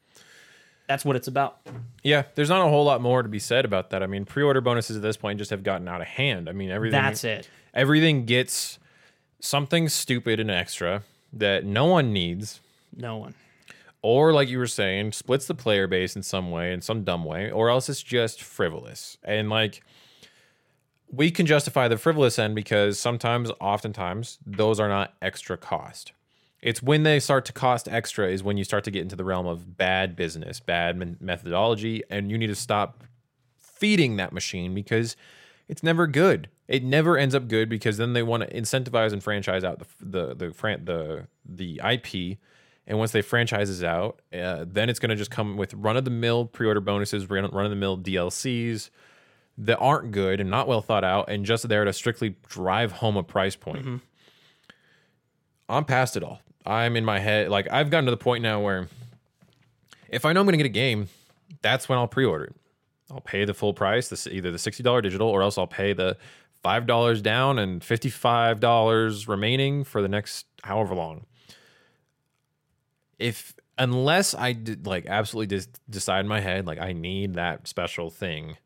[0.92, 1.62] That's what it's about.
[2.04, 4.04] Yeah, there's not a whole lot more to be said about that.
[4.04, 6.50] I mean, pre-order bonuses at this point just have gotten out of hand.
[6.50, 7.50] I mean, everything That's it.
[7.74, 8.78] everything gets
[9.40, 12.60] something stupid and extra that no one needs
[12.94, 13.36] No one.
[14.02, 17.24] or like you were saying splits the player base in some way in some dumb
[17.24, 19.82] way or else it's just frivolous and like
[21.10, 26.12] we can justify the frivolous end because sometimes oftentimes those are not extra cost
[26.62, 29.24] it's when they start to cost extra is when you start to get into the
[29.24, 33.04] realm of bad business bad methodology and you need to stop
[33.82, 35.16] feeding that machine because
[35.68, 36.50] it's never good.
[36.68, 39.86] It never ends up good because then they want to incentivize and franchise out the
[40.00, 42.38] the the fran- the, the IP,
[42.86, 46.06] and once they franchises out, uh, then it's going to just come with run of
[46.06, 48.90] the mill pre order bonuses, run of the mill DLCs
[49.58, 53.18] that aren't good and not well thought out, and just there to strictly drive home
[53.18, 53.86] a price point.
[55.70, 56.42] I'm past it all.
[56.66, 58.88] I'm in my head like I've gotten to the point now where
[60.10, 61.08] if I know I'm going to get a game,
[61.62, 62.56] that's when I'll pre order it.
[63.12, 65.94] I'll pay the full price, this either the sixty dollar digital, or else I'll pay
[65.94, 66.18] the
[66.64, 71.26] five dollars down and fifty five dollars remaining for the next however long.
[73.20, 78.10] If unless I did like absolutely decide in my head like I need that special
[78.10, 78.58] thing,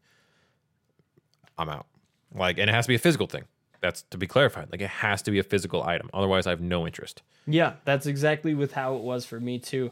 [1.57, 1.87] I'm out.
[2.33, 3.43] Like, and it has to be a physical thing.
[3.85, 4.69] That's to be clarified.
[4.71, 6.09] Like, it has to be a physical item.
[6.13, 7.21] Otherwise, I have no interest.
[7.45, 9.91] Yeah, that's exactly with how it was for me too.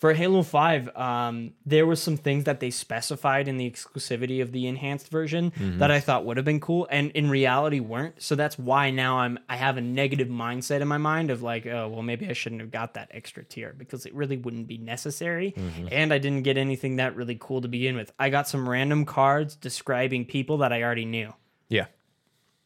[0.00, 4.52] For Halo 5, um, there were some things that they specified in the exclusivity of
[4.52, 8.20] the enhanced version that I thought would have been cool and in reality weren't.
[8.20, 11.64] So that's why now I'm I have a negative mindset in my mind of like,
[11.66, 14.76] oh, well maybe I shouldn't have got that extra tier because it really wouldn't be
[14.76, 15.54] necessary.
[15.90, 18.12] And I didn't get anything that really cool to begin with.
[18.18, 21.32] I got some random cards describing people that I already knew.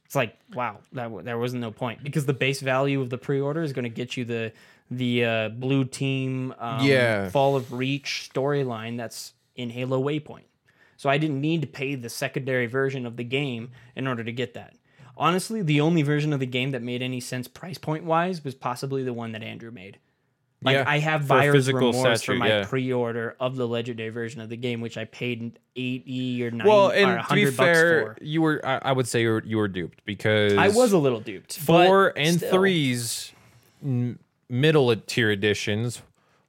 [0.09, 3.61] It's like, wow, that there wasn't no point because the base value of the pre-order
[3.63, 4.53] is going to get you the
[4.91, 7.29] the uh, blue team um, Yeah.
[7.29, 10.45] fall of reach storyline that's in Halo Waypoint.
[10.97, 14.33] So I didn't need to pay the secondary version of the game in order to
[14.33, 14.77] get that.
[15.15, 18.55] Honestly, the only version of the game that made any sense price point wise was
[18.55, 19.99] possibly the one that Andrew made.
[20.61, 22.65] Like Yeah, I have buyer's physical remorse for my yeah.
[22.67, 26.89] pre-order of the legendary version of the game, which I paid eighty or ninety Well,
[26.91, 28.25] or and to be hundred bucks fair, for.
[28.25, 30.99] you were I, I would say you were you were duped because I was a
[30.99, 31.59] little duped.
[31.59, 32.51] four and still.
[32.51, 33.33] threes
[34.49, 36.03] middle tier editions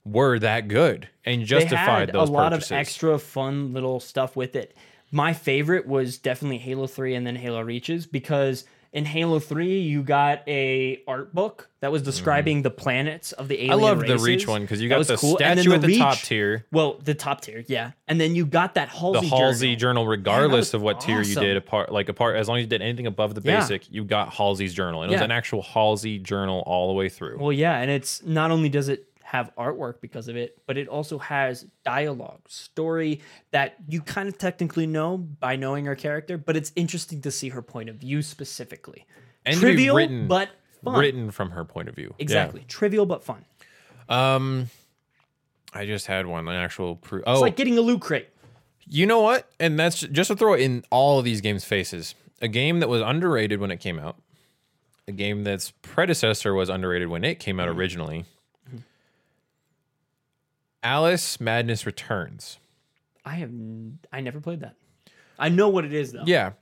[0.05, 2.71] were that good and they justified had those a lot purchases.
[2.71, 4.75] of extra fun little stuff with it.
[5.11, 10.01] My favorite was definitely Halo 3 and then Halo Reaches because in Halo 3 you
[10.03, 13.71] got a art book that was describing the planets of the Mm-hmm.
[13.71, 14.17] I love the.
[14.17, 15.35] Reach one because you got the cool.
[15.35, 17.91] Statue at the top tier, Well, the top tier, yeah.
[18.07, 20.03] And then you got that the Halsey Halsey journal.
[20.03, 21.55] journal, regardless was of what tier you did.
[21.57, 23.59] Apart like apart, as long as you did anything above the Yeah.
[23.59, 27.07] basic, you got Halsey's journal, and it was an actual Halsey journal all the way
[27.09, 27.37] through.
[27.39, 30.87] Well, yeah, and it's not only does it have artwork because of it, but it
[30.87, 33.21] also has dialogue, story
[33.51, 37.49] that you kind of technically know by knowing her character, but it's interesting to see
[37.49, 39.05] her point of view specifically.
[39.45, 40.49] And Trivial, written- but
[40.83, 40.99] fun.
[40.99, 42.23] Written from her point of view, Yeah.
[42.23, 42.65] Exactly.
[42.67, 43.45] Trivial but fun.
[44.09, 44.69] Um,
[45.73, 47.23] I just had one, an actual proof.
[47.27, 48.29] Oh, It's like getting a loot crate.
[48.87, 49.47] You know what?
[49.59, 52.15] And that's just to throw it in all of these games' faces.
[52.41, 54.19] A game that was underrated when it came out.
[55.07, 57.79] A game that's predecessor was underrated when it came out Mm-hmm.
[57.79, 58.25] originally.
[60.83, 62.59] Alice Madness Returns.
[63.25, 64.75] I have n- I never played that.
[65.37, 66.23] I know what it is though.
[66.25, 66.53] Yeah.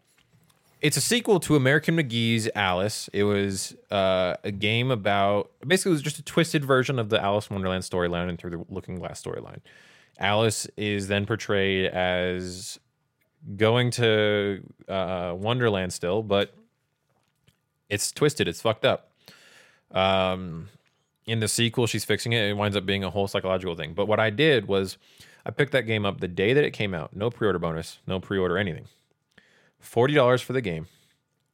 [0.80, 3.10] It's a sequel to American McGee's Alice.
[3.12, 7.20] It was uh, a game about basically it was just a twisted version of the
[7.22, 9.60] Alice in Wonderland storyline and through the Looking Glass storyline.
[10.20, 12.80] Alice is then portrayed as
[13.56, 16.54] going to uh, Wonderland still, but
[17.90, 18.48] it's twisted.
[18.48, 19.12] It's fucked up.
[19.92, 20.70] Um,
[21.28, 22.50] in the sequel, she's fixing it.
[22.50, 23.94] It winds up being a whole psychological thing.
[23.94, 24.98] But what I did was
[25.46, 27.16] I picked that game up the day that it came out.
[27.16, 28.86] No pre-order bonus, no pre-order anything.
[29.80, 30.88] Forty dollars for the game.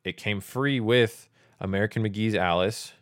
[0.03, 1.27] It came free with
[1.59, 2.93] American McGee's Alice,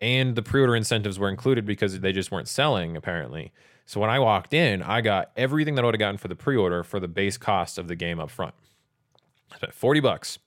[0.00, 3.52] and the pre-order incentives were included because they just weren't selling apparently.
[3.84, 6.34] So when I walked in, I got everything that I would have gotten for the
[6.34, 8.54] pre-order for the base cost of the game up front.
[9.52, 10.38] I spent forty bucks.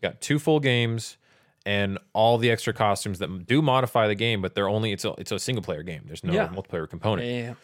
[0.00, 1.16] Got two full games
[1.66, 5.12] and all the extra costumes that do modify the game, but they're only it's a
[5.18, 6.02] it's a single player game.
[6.06, 6.48] There's no Yeah.
[6.48, 7.54] multiplayer component Yeah.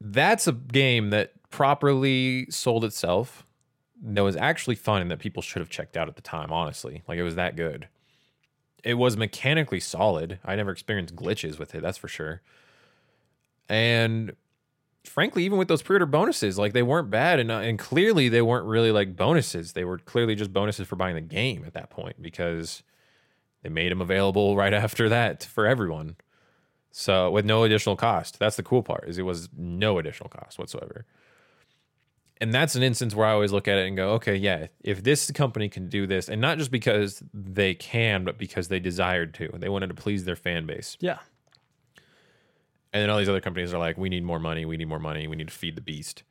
[0.00, 3.44] that's a game that properly sold itself
[4.00, 7.02] that was actually fun and that people should have checked out at the time honestly
[7.08, 7.88] like it was that good
[8.84, 12.42] it was mechanically solid i never experienced glitches with it that's for sure
[13.68, 14.36] and
[15.04, 18.42] frankly even with those pre-order bonuses like they weren't bad and, uh, and clearly they
[18.42, 21.88] weren't really like bonuses they were clearly just bonuses for buying the game at that
[21.88, 22.82] point because
[23.62, 26.16] they made them available right after that for everyone
[26.90, 28.38] so with no additional cost.
[28.38, 31.06] That's the cool part is it was no additional cost whatsoever.
[32.40, 35.02] And that's an instance where I always look at it and go, okay, yeah, if
[35.02, 39.34] this company can do this, and not just because they can, but because they desired
[39.34, 40.96] to, they wanted to please their fan base.
[41.00, 41.18] Yeah.
[42.92, 44.98] And then all these other companies are like, we need more money, we need more
[44.98, 46.22] money, we need to feed the beast.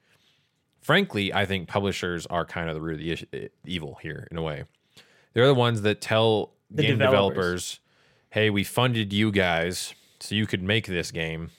[0.82, 4.28] Frankly, I think publishers are kind of the root of the ish- e- evil here
[4.32, 4.64] in a way.
[5.34, 7.36] They're the ones that tell The game developers.
[7.36, 7.80] developers,
[8.32, 11.52] hey, we funded you guys so you could make this game.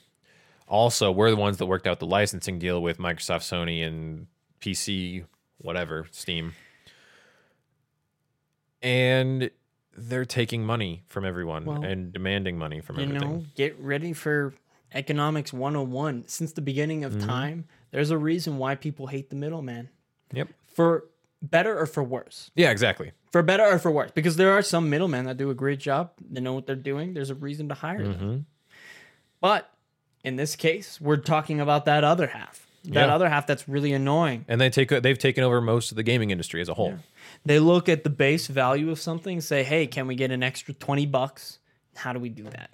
[0.66, 4.26] Also, we're the ones that worked out the licensing deal with Microsoft, Sony, and
[4.60, 5.24] PC,
[5.58, 6.54] whatever, Steam.
[8.82, 9.50] And
[9.96, 13.28] they're taking money from everyone Well, and demanding money from You everything.
[13.30, 14.54] know, get ready for
[14.94, 16.24] economics 101.
[16.28, 17.18] Since the beginning Mm-hmm.
[17.20, 19.88] of time, there's a reason why people hate the middleman.
[20.32, 20.48] Yep.
[20.74, 21.04] For
[21.42, 22.50] better or for worse.
[22.54, 23.12] Yeah, exactly.
[23.32, 24.10] For better or for worse.
[24.14, 26.10] Because there are some middlemen that do a great job.
[26.30, 27.14] They know what they're doing.
[27.14, 28.18] There's a reason to hire Mm-hmm.
[28.26, 28.46] them.
[29.40, 29.70] But
[30.24, 32.66] in this case, we're talking about that other half.
[32.84, 33.14] That Yeah.
[33.14, 34.44] other half that's really annoying.
[34.48, 36.98] And they take they've taken over most of the gaming industry as a whole.
[37.44, 40.74] They look at the base value of something, say, hey, can we get an extra
[40.74, 41.58] 20 bucks?
[41.96, 42.70] How do we do that?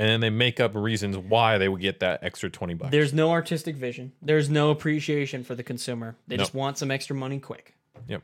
[0.00, 2.90] And then they make up reasons why they would get that extra 20 bucks.
[2.90, 4.12] There's no artistic vision.
[4.22, 6.16] There's no appreciation for the consumer.
[6.26, 7.74] They just want some extra money quick.
[8.08, 8.22] Yep.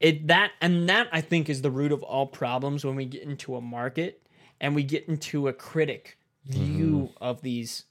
[0.00, 3.24] It that and that I think is the root of all problems when we get
[3.24, 4.22] into a market
[4.58, 6.16] and we get into a critic
[6.46, 7.22] view mm-hmm.
[7.22, 7.84] of these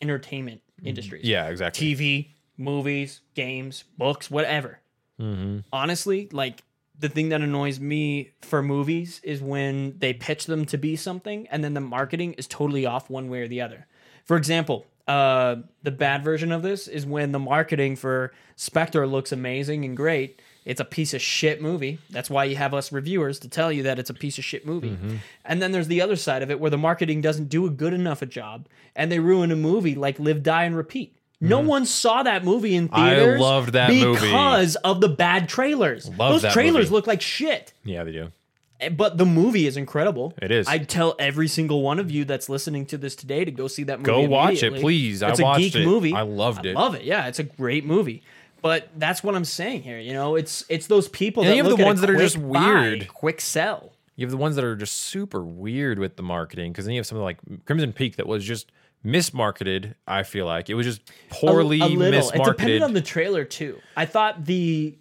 [0.00, 0.86] entertainment mm-hmm.
[0.86, 1.24] industries.
[1.26, 1.94] Yeah, exactly.
[1.94, 4.78] TV, movies, games, books, whatever.
[5.20, 5.58] Mm-hmm.
[5.70, 6.62] Honestly, like
[7.02, 11.48] the thing that annoys me for movies is when they pitch them to be something
[11.48, 13.86] and then the marketing is totally off one way or the other.
[14.24, 19.32] For example, uh, the bad version of this is when the marketing for Spectre looks
[19.32, 20.40] amazing and great.
[20.64, 21.98] It's a piece of shit movie.
[22.10, 24.64] That's why you have us reviewers to tell you that it's a piece of shit
[24.64, 24.96] movie.
[25.44, 27.92] And then there's the other side of it where the marketing doesn't do a good
[27.92, 31.16] enough a job and they ruin a movie like Live, Die, and Repeat.
[31.42, 33.40] No one saw that movie in theaters.
[33.40, 34.20] I loved that movie.
[34.26, 36.08] because of the bad trailers.
[36.08, 36.94] Love Those that trailers movie.
[36.94, 37.72] look like shit.
[37.84, 38.32] Yeah, they do.
[38.80, 40.34] Eh, But the movie is incredible.
[40.40, 40.68] It is.
[40.68, 43.82] I'd tell every single one of you that's listening to this today to go see
[43.84, 44.06] that movie.
[44.06, 45.20] Go watch it, please.
[45.22, 45.84] It's a watched geek it.
[45.84, 46.12] movie.
[46.14, 46.74] I loved it.
[46.74, 47.02] love it.
[47.02, 48.22] Yeah, it's a great movie.
[48.60, 49.98] But that's what I'm saying here.
[49.98, 52.36] You know, it's it's those people And that you have the ones that are just
[52.36, 53.08] quick buy, weird.
[53.08, 53.92] quick sell.
[54.14, 57.00] You have the ones that are just super weird with the marketing because then you
[57.00, 58.70] have something like Crimson Peak that was just
[59.04, 59.94] mismarketed.
[60.06, 62.30] I feel like it was just poorly a, a little.
[62.30, 63.78] It depended on the trailer too.
[63.96, 64.96] I thought the,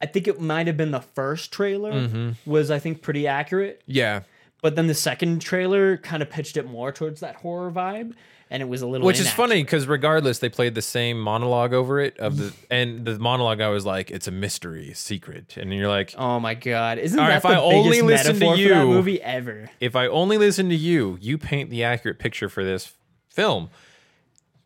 [0.00, 2.50] I think it might have been the first trailer Mm-hmm.
[2.50, 4.22] was I think pretty accurate, yeah,
[4.62, 8.14] but then the second trailer kind of pitched it more towards that horror vibe,
[8.50, 9.06] and it was a little.
[9.06, 13.04] which is funny because regardless, they played the same monologue over it of the and
[13.04, 13.60] the monologue.
[13.60, 16.98] I was like, it's a mystery, secret, and you're like, Oh my god!
[16.98, 19.68] Isn't All right, that if the I only listen to that you- movie ever?
[19.80, 22.92] if I only listen to you, you paint the accurate picture for this
[23.32, 23.70] film.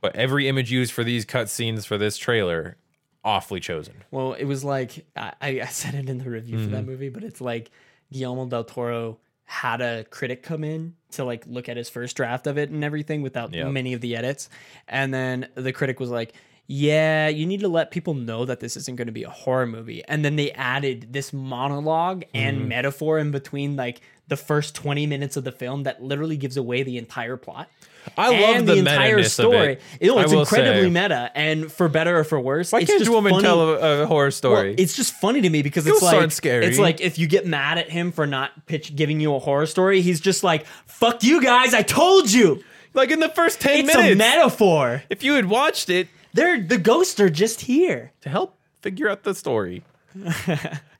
[0.00, 2.76] But every image used for these cutscenes for this trailer,
[3.24, 3.94] awfully chosen.
[4.10, 6.90] Well, it was like I, I said it in the review for that Mm-hmm.
[6.90, 7.70] movie, but it's like
[8.12, 12.46] Guillermo del Toro had a critic come in to like look at his first draft
[12.46, 13.72] of it and everything without Yep.
[13.72, 14.48] many of the edits,
[14.86, 16.34] and then the critic was like.
[16.68, 19.68] Yeah, you need to let people know that this isn't going to be a horror
[19.68, 20.02] movie.
[20.08, 22.68] And then they added this monologue and Mm-hmm.
[22.68, 26.82] metaphor in between like the first 20 minutes of the film that literally gives away
[26.82, 27.68] the entire plot.
[28.16, 29.56] I love the, the, entire story.
[29.56, 29.82] of it.
[30.00, 30.90] You oh, it's incredibly say.
[30.90, 33.42] meta, and for better or for worse, Why it's can't just a woman funny.
[33.42, 34.70] tell a, a horror story?
[34.70, 36.66] Well, it's just funny to me because Ghosts it's like scary.
[36.66, 39.66] it's like if you get mad at him for not pitch giving you a horror
[39.66, 41.74] story, he's just like, "Fuck you guys!
[41.74, 42.62] I told you."
[42.94, 44.14] like in the first 10 It's minutes.
[44.14, 45.02] a metaphor.
[45.10, 48.12] if you had watched it They're the ghosts are just here.
[48.22, 49.82] to help figure out the story.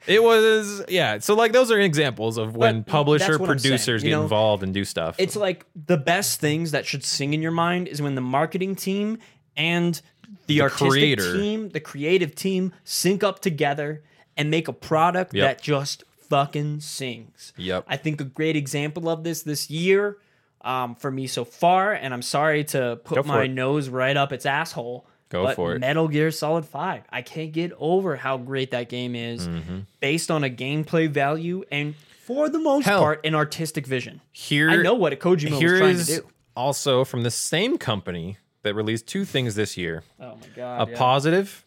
[0.06, 1.18] It was yeah.
[1.18, 4.10] So like those are examples of when But publisher that's what I'm saying, producers you
[4.10, 4.22] get know?
[4.22, 5.16] involved and do stuff.
[5.18, 8.76] It's like the best things that should sing in your mind is when the marketing
[8.76, 9.18] team
[9.56, 10.00] and
[10.46, 11.32] the, artistic creator.
[11.32, 14.02] team, the creative team, sync up together
[14.36, 15.44] and make a product Yep.
[15.58, 17.52] that just fucking sings.
[17.56, 17.84] Yep.
[17.88, 20.18] I think a great example of this this year
[20.62, 23.48] um, for me so far, and I'm sorry to put Go for my it.
[23.48, 25.06] nose right up its asshole.
[25.36, 25.80] Go but for it.
[25.80, 27.02] Metal Gear Solid 5.
[27.10, 29.80] I can't get over how great that game is Mm-hmm.
[30.00, 33.00] based on a gameplay value and for the most Hell.
[33.00, 34.20] part an artistic vision.
[34.32, 36.28] here I know what a Kojima was trying is to do.
[36.56, 40.02] also from the same company that released two things this year.
[40.20, 40.88] Oh my god.
[40.88, 40.98] a yeah.
[40.98, 41.64] positive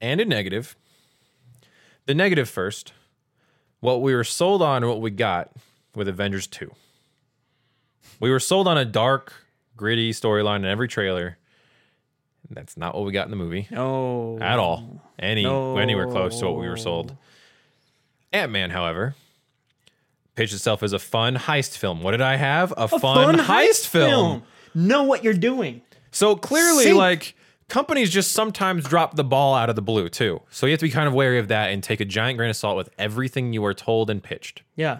[0.00, 0.76] and a negative.
[2.06, 2.92] The negative first.
[3.80, 5.52] What we were sold on and what we got
[5.94, 6.70] with Avengers 2.
[8.20, 9.32] We were sold on a dark,
[9.76, 11.38] gritty storyline in every trailer.
[12.50, 14.38] That's not what we got in the movie No.
[14.40, 15.02] at all.
[15.18, 17.10] Any anywhere close to what we were sold.
[17.10, 17.18] No.
[18.40, 19.14] Ant Man, however,
[20.34, 22.02] pitched itself as a fun heist film.
[22.02, 22.72] What did I have?
[22.72, 24.42] A, A fun, heist, film.
[24.74, 25.82] Know what you're doing.
[26.10, 26.96] So clearly, Sync.
[26.96, 27.34] like
[27.68, 30.40] companies just sometimes drop the ball out of the blue too.
[30.50, 32.50] So you have to be kind of wary of that and take a giant grain
[32.50, 34.62] of salt with everything you are told and pitched.
[34.76, 34.98] Yeah.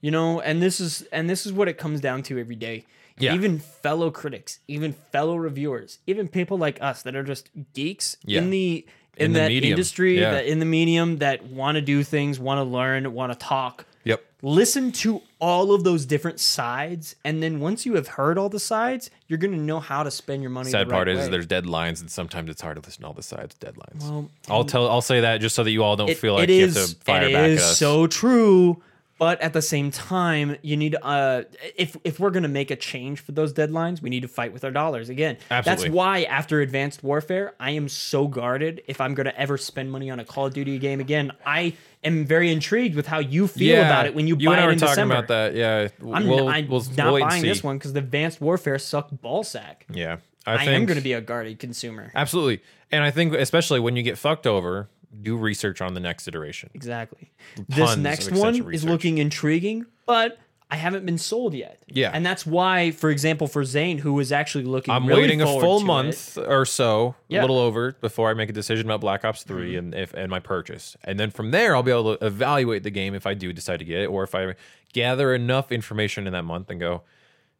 [0.00, 2.84] You know, and this is and this is what it comes down to every day.
[3.20, 3.34] Yeah.
[3.34, 8.40] Even fellow critics, even fellow reviewers, even people like us that are just geeks Yeah.
[8.40, 9.72] in the in, In the that medium.
[9.72, 10.30] industry, Yeah.
[10.30, 13.84] that in the medium that want to do things, want to learn, want to talk.
[14.04, 14.24] Yep.
[14.42, 18.60] Listen to all of those different sides, and then once you have heard all the
[18.60, 20.70] sides, you're gonna know how to spend your money.
[20.70, 21.30] Sad the part right is way.
[21.32, 24.02] there's deadlines, and sometimes it's hard to listen to all the sides deadlines.
[24.02, 24.88] Well, I'll um, tell.
[24.88, 26.86] I'll say that just so that you all don't It- feel like you is- have
[26.90, 27.68] to fire it back is at us.
[27.70, 28.80] It is so true
[29.18, 31.42] but at the same time you need uh
[31.76, 34.52] if if we're going to make a change for those deadlines we need to fight
[34.52, 35.84] with our dollars again Absolutely.
[35.84, 39.90] that's why after advanced warfare i am so guarded if i'm going to ever spend
[39.90, 43.46] money on a call of duty game again i am very intrigued with how you
[43.46, 45.14] feel about it when you, you buy and I it were in talking December.
[45.14, 45.54] about that.
[45.54, 49.20] Yeah, I'm, we'll, I'm we'll, not we'll buying this one because the advanced warfare sucked
[49.20, 49.76] ballsack.
[49.90, 52.12] Yeah, I, I, am going to be a guarded consumer.
[52.14, 54.88] absolutely, and I think especially when you get fucked over,
[55.22, 56.70] do research on the next iteration.
[56.74, 57.30] Exactly.
[57.56, 60.38] Tons This next one is looking intriguing, but
[60.70, 61.82] I haven't been sold yet.
[61.86, 62.10] Yeah.
[62.12, 65.46] and that's why, for example, for Zane, who was actually looking, I'm really waiting a
[65.46, 67.40] full month or so, Yeah.
[67.40, 69.78] a little over, before I make a decision about Black Ops 3 Mm-hmm.
[69.78, 70.94] and if and my purchase.
[71.04, 73.78] And then from there, I'll be able to evaluate the game if I do decide
[73.78, 74.56] to get it, or if I
[74.92, 77.02] gather enough information in that month and go,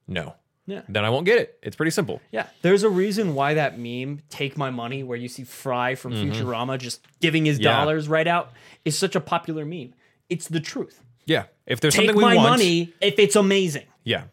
[0.06, 0.34] no,
[0.68, 0.82] Yeah.
[0.88, 1.58] then I won't get it.
[1.62, 2.20] It's pretty simple.
[2.30, 6.12] Yeah, there's a reason why that meme "Take My Money," where you see Fry from
[6.12, 7.64] Futurama just giving his Mm-hmm.
[7.64, 7.76] Yeah.
[7.78, 8.52] dollars right out,
[8.84, 9.94] is such a popular meme.
[10.28, 11.02] It's the truth.
[11.24, 13.86] Yeah, if there's Take something we my want, money if it's amazing.
[14.04, 14.24] yeah.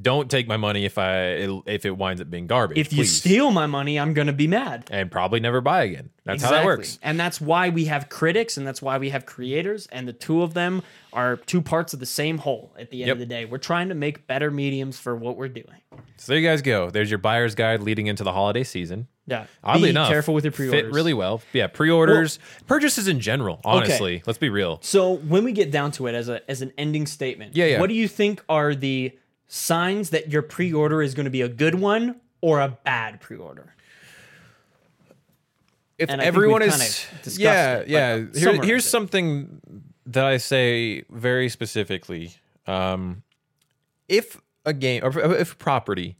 [0.00, 1.30] Don't take my money if I
[1.66, 2.78] if it winds up being garbage.
[2.78, 3.16] If you please.
[3.16, 4.86] steal my money, I'm gonna be mad.
[4.92, 6.10] and probably never buy again.
[6.24, 6.98] That's how that works.
[7.02, 9.86] And that's why we have critics and that's why we have creators.
[9.88, 10.82] And the two of them
[11.12, 13.14] are two parts of the same whole at the end Yep.
[13.14, 13.44] of the day.
[13.44, 15.80] We're trying to make better mediums for what we're doing.
[16.16, 16.90] So there you guys go.
[16.90, 19.08] There's your buyer's guide leading into the holiday season.
[19.26, 19.46] Yeah.
[19.64, 20.82] Oddly Be enough, careful with your pre orders.
[20.82, 21.42] Fit really well.
[21.52, 23.60] Yeah, pre-orders, purchases in general.
[23.64, 24.78] Honestly, let's be real.
[24.82, 27.80] So when we get down to it as a as an ending statement, Yeah, yeah.
[27.80, 29.12] what do you think are the
[29.48, 33.74] signs that your pre-order is going to be a good one or a bad pre-order?
[35.98, 37.06] If And everyone is,
[37.38, 38.24] yeah, it, yeah.
[38.34, 39.60] Here, here's something
[40.06, 42.34] that I say very specifically.
[42.68, 43.22] Um,
[44.08, 46.16] if a game or if property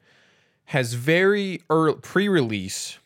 [0.66, 2.99] has very early, pre-release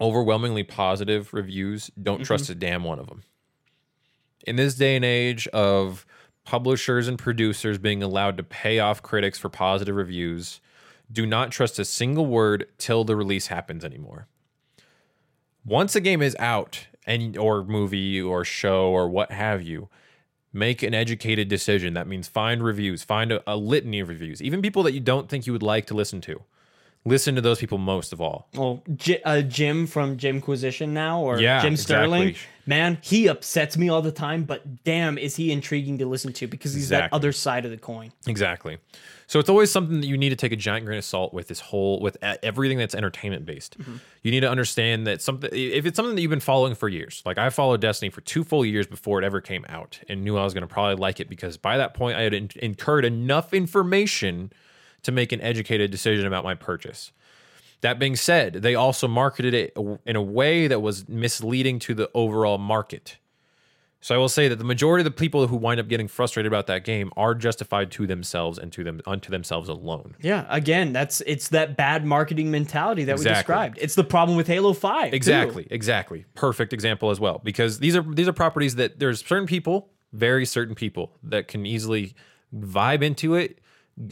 [0.00, 2.24] overwhelmingly positive reviews, don't Mm-hmm.
[2.24, 3.22] trust a damn one of them.
[4.46, 6.04] In this day and age of
[6.48, 10.62] publishers and producers being allowed to pay off critics for positive reviews,
[11.12, 14.28] do not trust a single word till the release happens anymore.
[15.62, 19.90] Once a game is out and or movie or show or what have you,
[20.50, 21.92] make an educated decision.
[21.92, 25.28] That means find reviews, find a, a litany of reviews, even people that you don't
[25.28, 26.44] think you would like to listen to.
[27.08, 28.48] Listen to those people most of all.
[28.54, 32.48] Well, J- uh, Jim from Jimquisition now, or Yeah, Jim Sterling, exactly.
[32.66, 34.44] man, he upsets me all the time.
[34.44, 37.76] But damn, is he intriguing to listen to because he's that other side of the
[37.76, 38.12] coin.
[38.26, 38.78] Exactly.
[39.26, 41.48] So it's always something that you need to take a giant grain of salt with
[41.48, 43.76] this whole with everything that's entertainment based.
[44.22, 47.22] You need to understand that something if it's something that you've been following for years.
[47.26, 50.38] Like I followed Destiny for two full years before it ever came out and knew
[50.38, 53.04] I was going to probably like it because by that point I had in- incurred
[53.04, 54.50] enough information
[55.02, 57.12] to make an educated decision about my purchase.
[57.80, 62.10] That being said, they also marketed it in a way that was misleading to the
[62.12, 63.18] overall market.
[64.00, 66.50] So I will say that the majority of the people who wind up getting frustrated
[66.50, 70.14] about that game are justified to themselves and to them unto themselves alone.
[70.20, 73.78] Yeah, again, that's it's that bad marketing mentality that we described.
[73.80, 75.10] It's the problem with Halo Five.
[75.10, 75.16] too.
[75.16, 76.24] Exactly, exactly.
[76.34, 80.46] Perfect example as well because these are these are properties that there's certain people, very
[80.46, 82.14] certain people that can easily
[82.54, 83.58] vibe into it,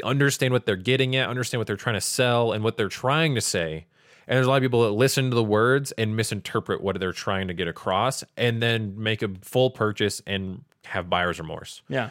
[0.05, 3.35] understand what they're getting at, understand what they're trying to sell and what they're trying
[3.35, 3.87] to say.
[4.29, 7.13] And there's a lot of people that listen to the words and misinterpret what they're
[7.13, 11.83] trying to get across and then make a full purchase and have buyer's remorse.
[11.89, 12.11] Yeah.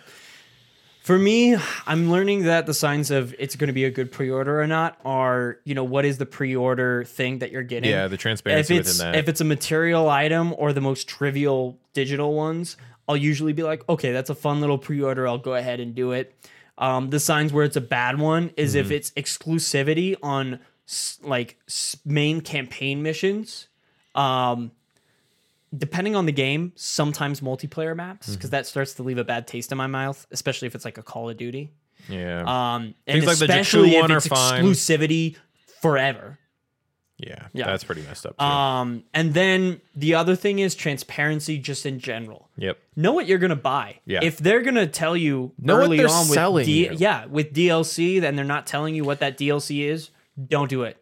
[1.04, 1.56] For me,
[1.86, 4.98] I'm learning that the signs of it's going to be a good pre-order or not
[5.06, 7.92] are, you know, what is the pre-order thing that you're getting?
[7.92, 9.20] Yeah, the if transparency it's within that.
[9.20, 12.76] if it's a material item or the most trivial digital ones,
[13.08, 15.28] I'll usually be like, okay, that's a fun little pre-order.
[15.28, 16.34] I'll go ahead and do it.
[16.78, 18.80] Um, the signs where it's a bad one is Mm-hmm.
[18.86, 23.68] if it's exclusivity on s- like s- main campaign missions.
[24.14, 24.72] Um,
[25.76, 28.36] depending on the game, sometimes multiplayer maps Mm-hmm.
[28.36, 30.98] because that starts to leave a bad taste in my mouth, especially if it's like
[30.98, 31.72] a Call of Duty.
[32.10, 32.42] yeah.
[32.42, 34.64] Um, and Things like the Jakku especially if it's fine.
[34.64, 35.36] exclusivity
[35.82, 36.40] forever.
[37.18, 37.66] Yeah, yeah.
[37.68, 38.44] That's pretty messed up too.
[38.46, 42.50] Um, and then the other thing is transparency, just in general.
[42.58, 42.78] yep.
[42.96, 44.00] Know what you're gonna buy.
[44.06, 44.20] Yeah.
[44.24, 48.20] If they're gonna tell you Know early they're on with selling D- yeah with DLC,
[48.20, 50.10] then they're not telling you what that DLC is.
[50.48, 50.98] Don't do it.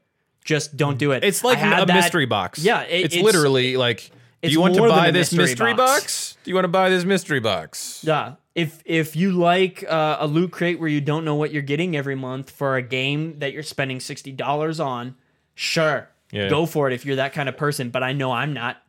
[0.45, 1.24] Just don't do it.
[1.24, 2.59] It's like a that- mystery box.
[2.59, 4.11] Yeah, it- it's, it's- literally like,
[4.41, 6.01] do you want to buy this mystery mystery box.
[6.01, 6.38] box?
[6.43, 8.03] Do you want to buy this mystery box?
[8.05, 8.34] Yeah.
[8.53, 11.95] If if you like uh, a loot crate where you don't know what you're getting
[11.95, 15.16] every month for a game that you're spending sixty dollars on,
[15.56, 16.49] sure, Yeah.
[16.49, 17.89] go for it if you're that kind of person.
[17.89, 18.82] But I know I'm not.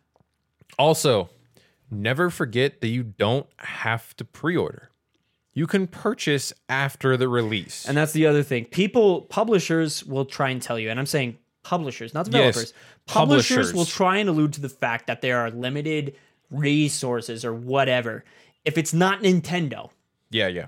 [0.78, 1.30] Also,
[1.90, 4.90] never forget that you don't have to pre-order.
[5.52, 7.86] You can purchase after the release.
[7.86, 8.64] And that's the other thing.
[8.64, 12.72] People, publishers will try and tell you, and I'm saying publishers, not Yes, developers.
[13.06, 13.74] Publishers publishers.
[13.74, 16.16] will try and allude to the fact that there are limited
[16.50, 18.24] resources or whatever.
[18.64, 19.90] If it's not Nintendo,
[20.30, 20.66] yeah, yeah.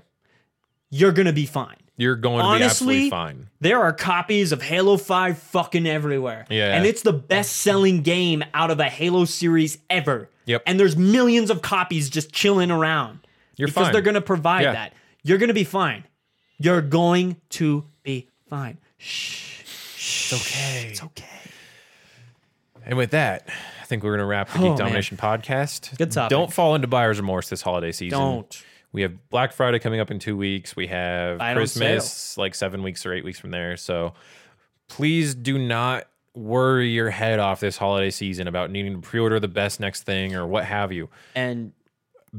[0.89, 1.77] you're gonna be fine.
[1.97, 3.47] You're going to be absolutely fine.
[3.59, 6.45] There are copies of Halo 5 fucking everywhere.
[6.49, 6.75] Yeah.
[6.75, 10.29] And it's the best selling game out of a Halo series ever.
[10.45, 10.63] Yep.
[10.67, 13.19] And there's millions of copies just chilling around.
[13.55, 13.93] You're because fine.
[13.93, 14.73] they're going to provide Yeah.
[14.73, 14.93] that.
[15.23, 16.03] You're going to be fine.
[16.59, 18.77] You're going to be fine.
[18.97, 19.63] Shh.
[19.65, 20.31] Shh.
[20.33, 20.87] It's okay.
[20.91, 21.25] It's okay.
[22.85, 23.47] And with that,
[23.81, 24.77] I think we're going to wrap the Oh, Geek man.
[24.77, 25.97] Domination podcast.
[25.97, 26.29] Good topic.
[26.29, 28.17] Don't fall into buyer's remorse this holiday season.
[28.19, 28.63] Don't.
[28.91, 30.75] We have Black Friday coming up in two weeks.
[30.75, 33.77] We have on Christmas like seven weeks or eight weeks from there.
[33.77, 34.13] So
[34.87, 39.47] please do not worry your head off this holiday season about needing to pre-order the
[39.47, 41.09] best next thing or what have you.
[41.35, 41.73] And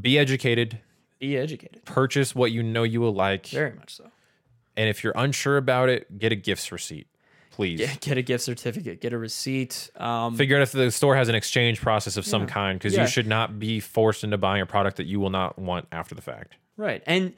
[0.00, 0.78] Be educated.
[1.18, 1.84] be educated.
[1.84, 3.46] Purchase what you know you will like.
[3.48, 4.10] Very much so.
[4.76, 7.08] And if you're unsure about it, get a gifts receipt.
[7.58, 7.80] Please.
[7.80, 9.90] Yeah, get a gift certificate, get a receipt.
[9.96, 12.46] Um, Figure out if the store has an exchange process of some Yeah.
[12.48, 13.00] kind because Yeah.
[13.02, 16.14] you should not be forced into buying a product that you will not want after
[16.14, 16.54] the fact.
[16.76, 17.02] Right.
[17.04, 17.32] And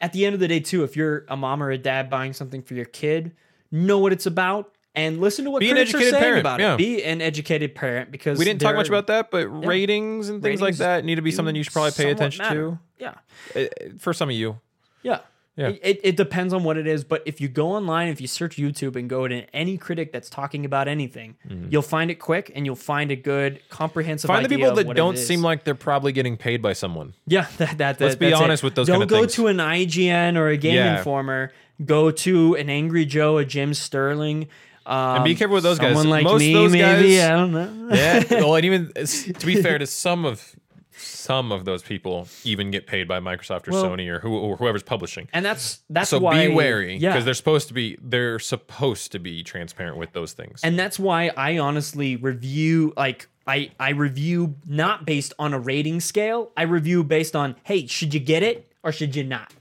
[0.00, 2.32] at the end of the day, too, if you're a mom or a dad buying
[2.32, 3.32] something for your kid,
[3.72, 6.40] know what it's about and listen to what Be an critics are educated saying parent,
[6.40, 6.74] about yeah.
[6.74, 6.78] it.
[6.78, 10.62] Be an educated parent because We didn't talk much about that, but ratings and things
[10.62, 12.78] like that need to be something you should probably pay attention matter.
[13.00, 13.14] Yeah.
[13.54, 13.64] to.
[13.64, 14.60] Uh, For some of you,
[15.02, 15.18] Yeah.
[15.56, 15.68] Yeah.
[15.82, 18.56] It, it, depends on what it is, but if you go online, if you search
[18.58, 21.36] YouTube and go to any critic that's talking about anything,
[21.70, 24.36] you'll find it quick and you'll find a good comprehensive Mm-hmm.
[24.42, 27.14] find the people that don't seem like they're probably getting paid by someone.
[27.26, 28.44] Yeah, that, that, Let's be that's it.
[28.44, 29.34] honest with those Don't kind of go things.
[29.34, 30.98] to an IGN or a Game Yeah.
[30.98, 31.52] Informer.
[31.84, 34.48] Go to an Angry Joe, a Jim Sterling.
[34.84, 35.88] Um, And be careful with those guys.
[35.96, 37.16] Someone like Most me, those maybe.
[37.16, 37.94] guys- I don't know.
[37.94, 38.24] Yeah.
[38.30, 40.54] well, and even to be fair to some of
[40.96, 44.56] some of those people, even get paid by Microsoft or Well- Sony or, who, or
[44.56, 45.28] whoever's publishing.
[45.32, 49.12] And that's that's So why be wary Yeah, because they're supposed to be they're supposed
[49.12, 50.60] to be transparent with those things.
[50.64, 56.00] and that's why I honestly review like I I review not based on a rating
[56.00, 56.50] scale.
[56.56, 59.52] I review based on hey, should you get it or should you not?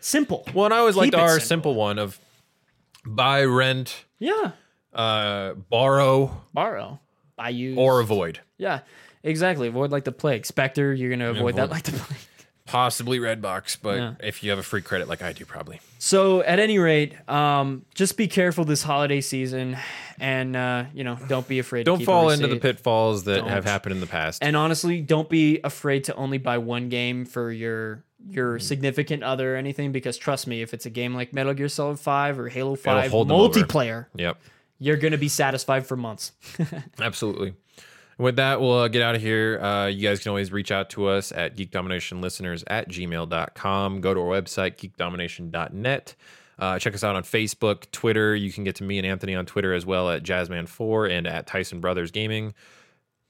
[0.00, 0.44] Simple.
[0.52, 1.46] well, and I always liked Keep it our simple.
[1.46, 2.18] simple one of
[3.06, 4.52] buy, rent, Yeah,
[4.92, 6.98] uh, borrow, borrow,
[7.36, 8.40] buy use, or avoid.
[8.58, 8.80] yeah,
[9.22, 9.68] exactly.
[9.68, 10.46] Avoid like the plague.
[10.46, 12.18] Spectre, you're gonna avoid that like the plague.
[12.66, 14.14] possibly Redbox, but Yeah.
[14.22, 15.80] if you have a free credit like I do, probably.
[15.98, 19.76] So at any rate, um, just be careful this holiday season,
[20.20, 21.80] and uh, you know, don't be afraid.
[21.80, 22.62] to Don't keep a fall into the receipt.
[22.62, 24.42] pitfalls that have happened in the past.
[24.42, 28.62] And honestly, don't be afraid to only buy one game for your your Mm.
[28.62, 31.98] significant other or anything because trust me, if it's a game like Metal Gear Solid
[31.98, 33.48] 5 or Halo 5 hold them over.
[33.58, 34.40] multiplayer, yep.
[34.78, 36.30] you're going to be satisfied for months.
[37.00, 37.54] Absolutely.
[38.22, 39.58] With that, we'll uh, get out of here.
[39.60, 44.00] Uh, you guys can always reach out to us at geekdominationlisteners at gmail.com.
[44.00, 46.14] Go to our website, geekdomination.net.
[46.58, 48.36] Uh, check us out on Facebook, Twitter.
[48.36, 51.46] You can get to me and Anthony on Twitter as well at Jazzman4 and at
[51.46, 52.54] Tyson Brothers Gaming.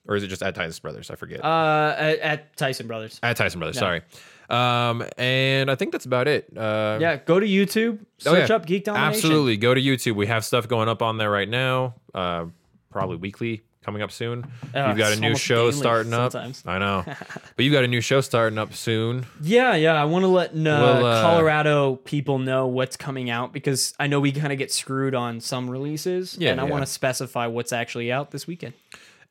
[0.07, 1.09] Or is it just at Tyson Brothers?
[1.09, 1.43] I forget.
[1.43, 3.19] uh, at, at Tyson Brothers.
[3.23, 4.01] at Tyson Brothers, sorry.
[4.49, 6.55] Um, and I think that's about it.
[6.55, 8.55] Uh, Yeah, go to YouTube, Oh, search yeah.
[8.57, 9.15] up Geek Domination.
[9.15, 9.57] Absolutely.
[9.57, 10.15] Go to YouTube.
[10.15, 11.95] We have stuff going up on there right now.
[12.13, 12.45] Uh,
[12.91, 14.43] probably weekly coming up soon.
[14.75, 16.33] Uh, you've got a new show starting up.
[16.65, 17.03] I know.
[17.55, 19.25] but you've got a new show starting up soon.
[19.41, 19.93] Yeah, yeah.
[20.01, 24.07] I want to let uh, Well, uh, Colorado people know what's coming out because I
[24.07, 26.71] know we kind of get screwed on some releases, Yeah, and I yeah.
[26.71, 28.73] want to specify what's actually out this weekend.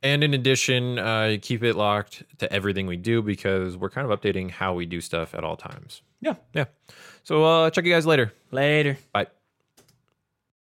[0.05, 4.21] And in addition, uh, keep it locked to everything we do because we're kind of
[4.21, 6.03] updating how we do stuff at all times.
[6.21, 6.35] Yeah.
[6.53, 6.65] Yeah.
[7.23, 8.33] So uh, check you guys later.
[8.51, 8.99] Later.
[9.13, 9.29] Bye.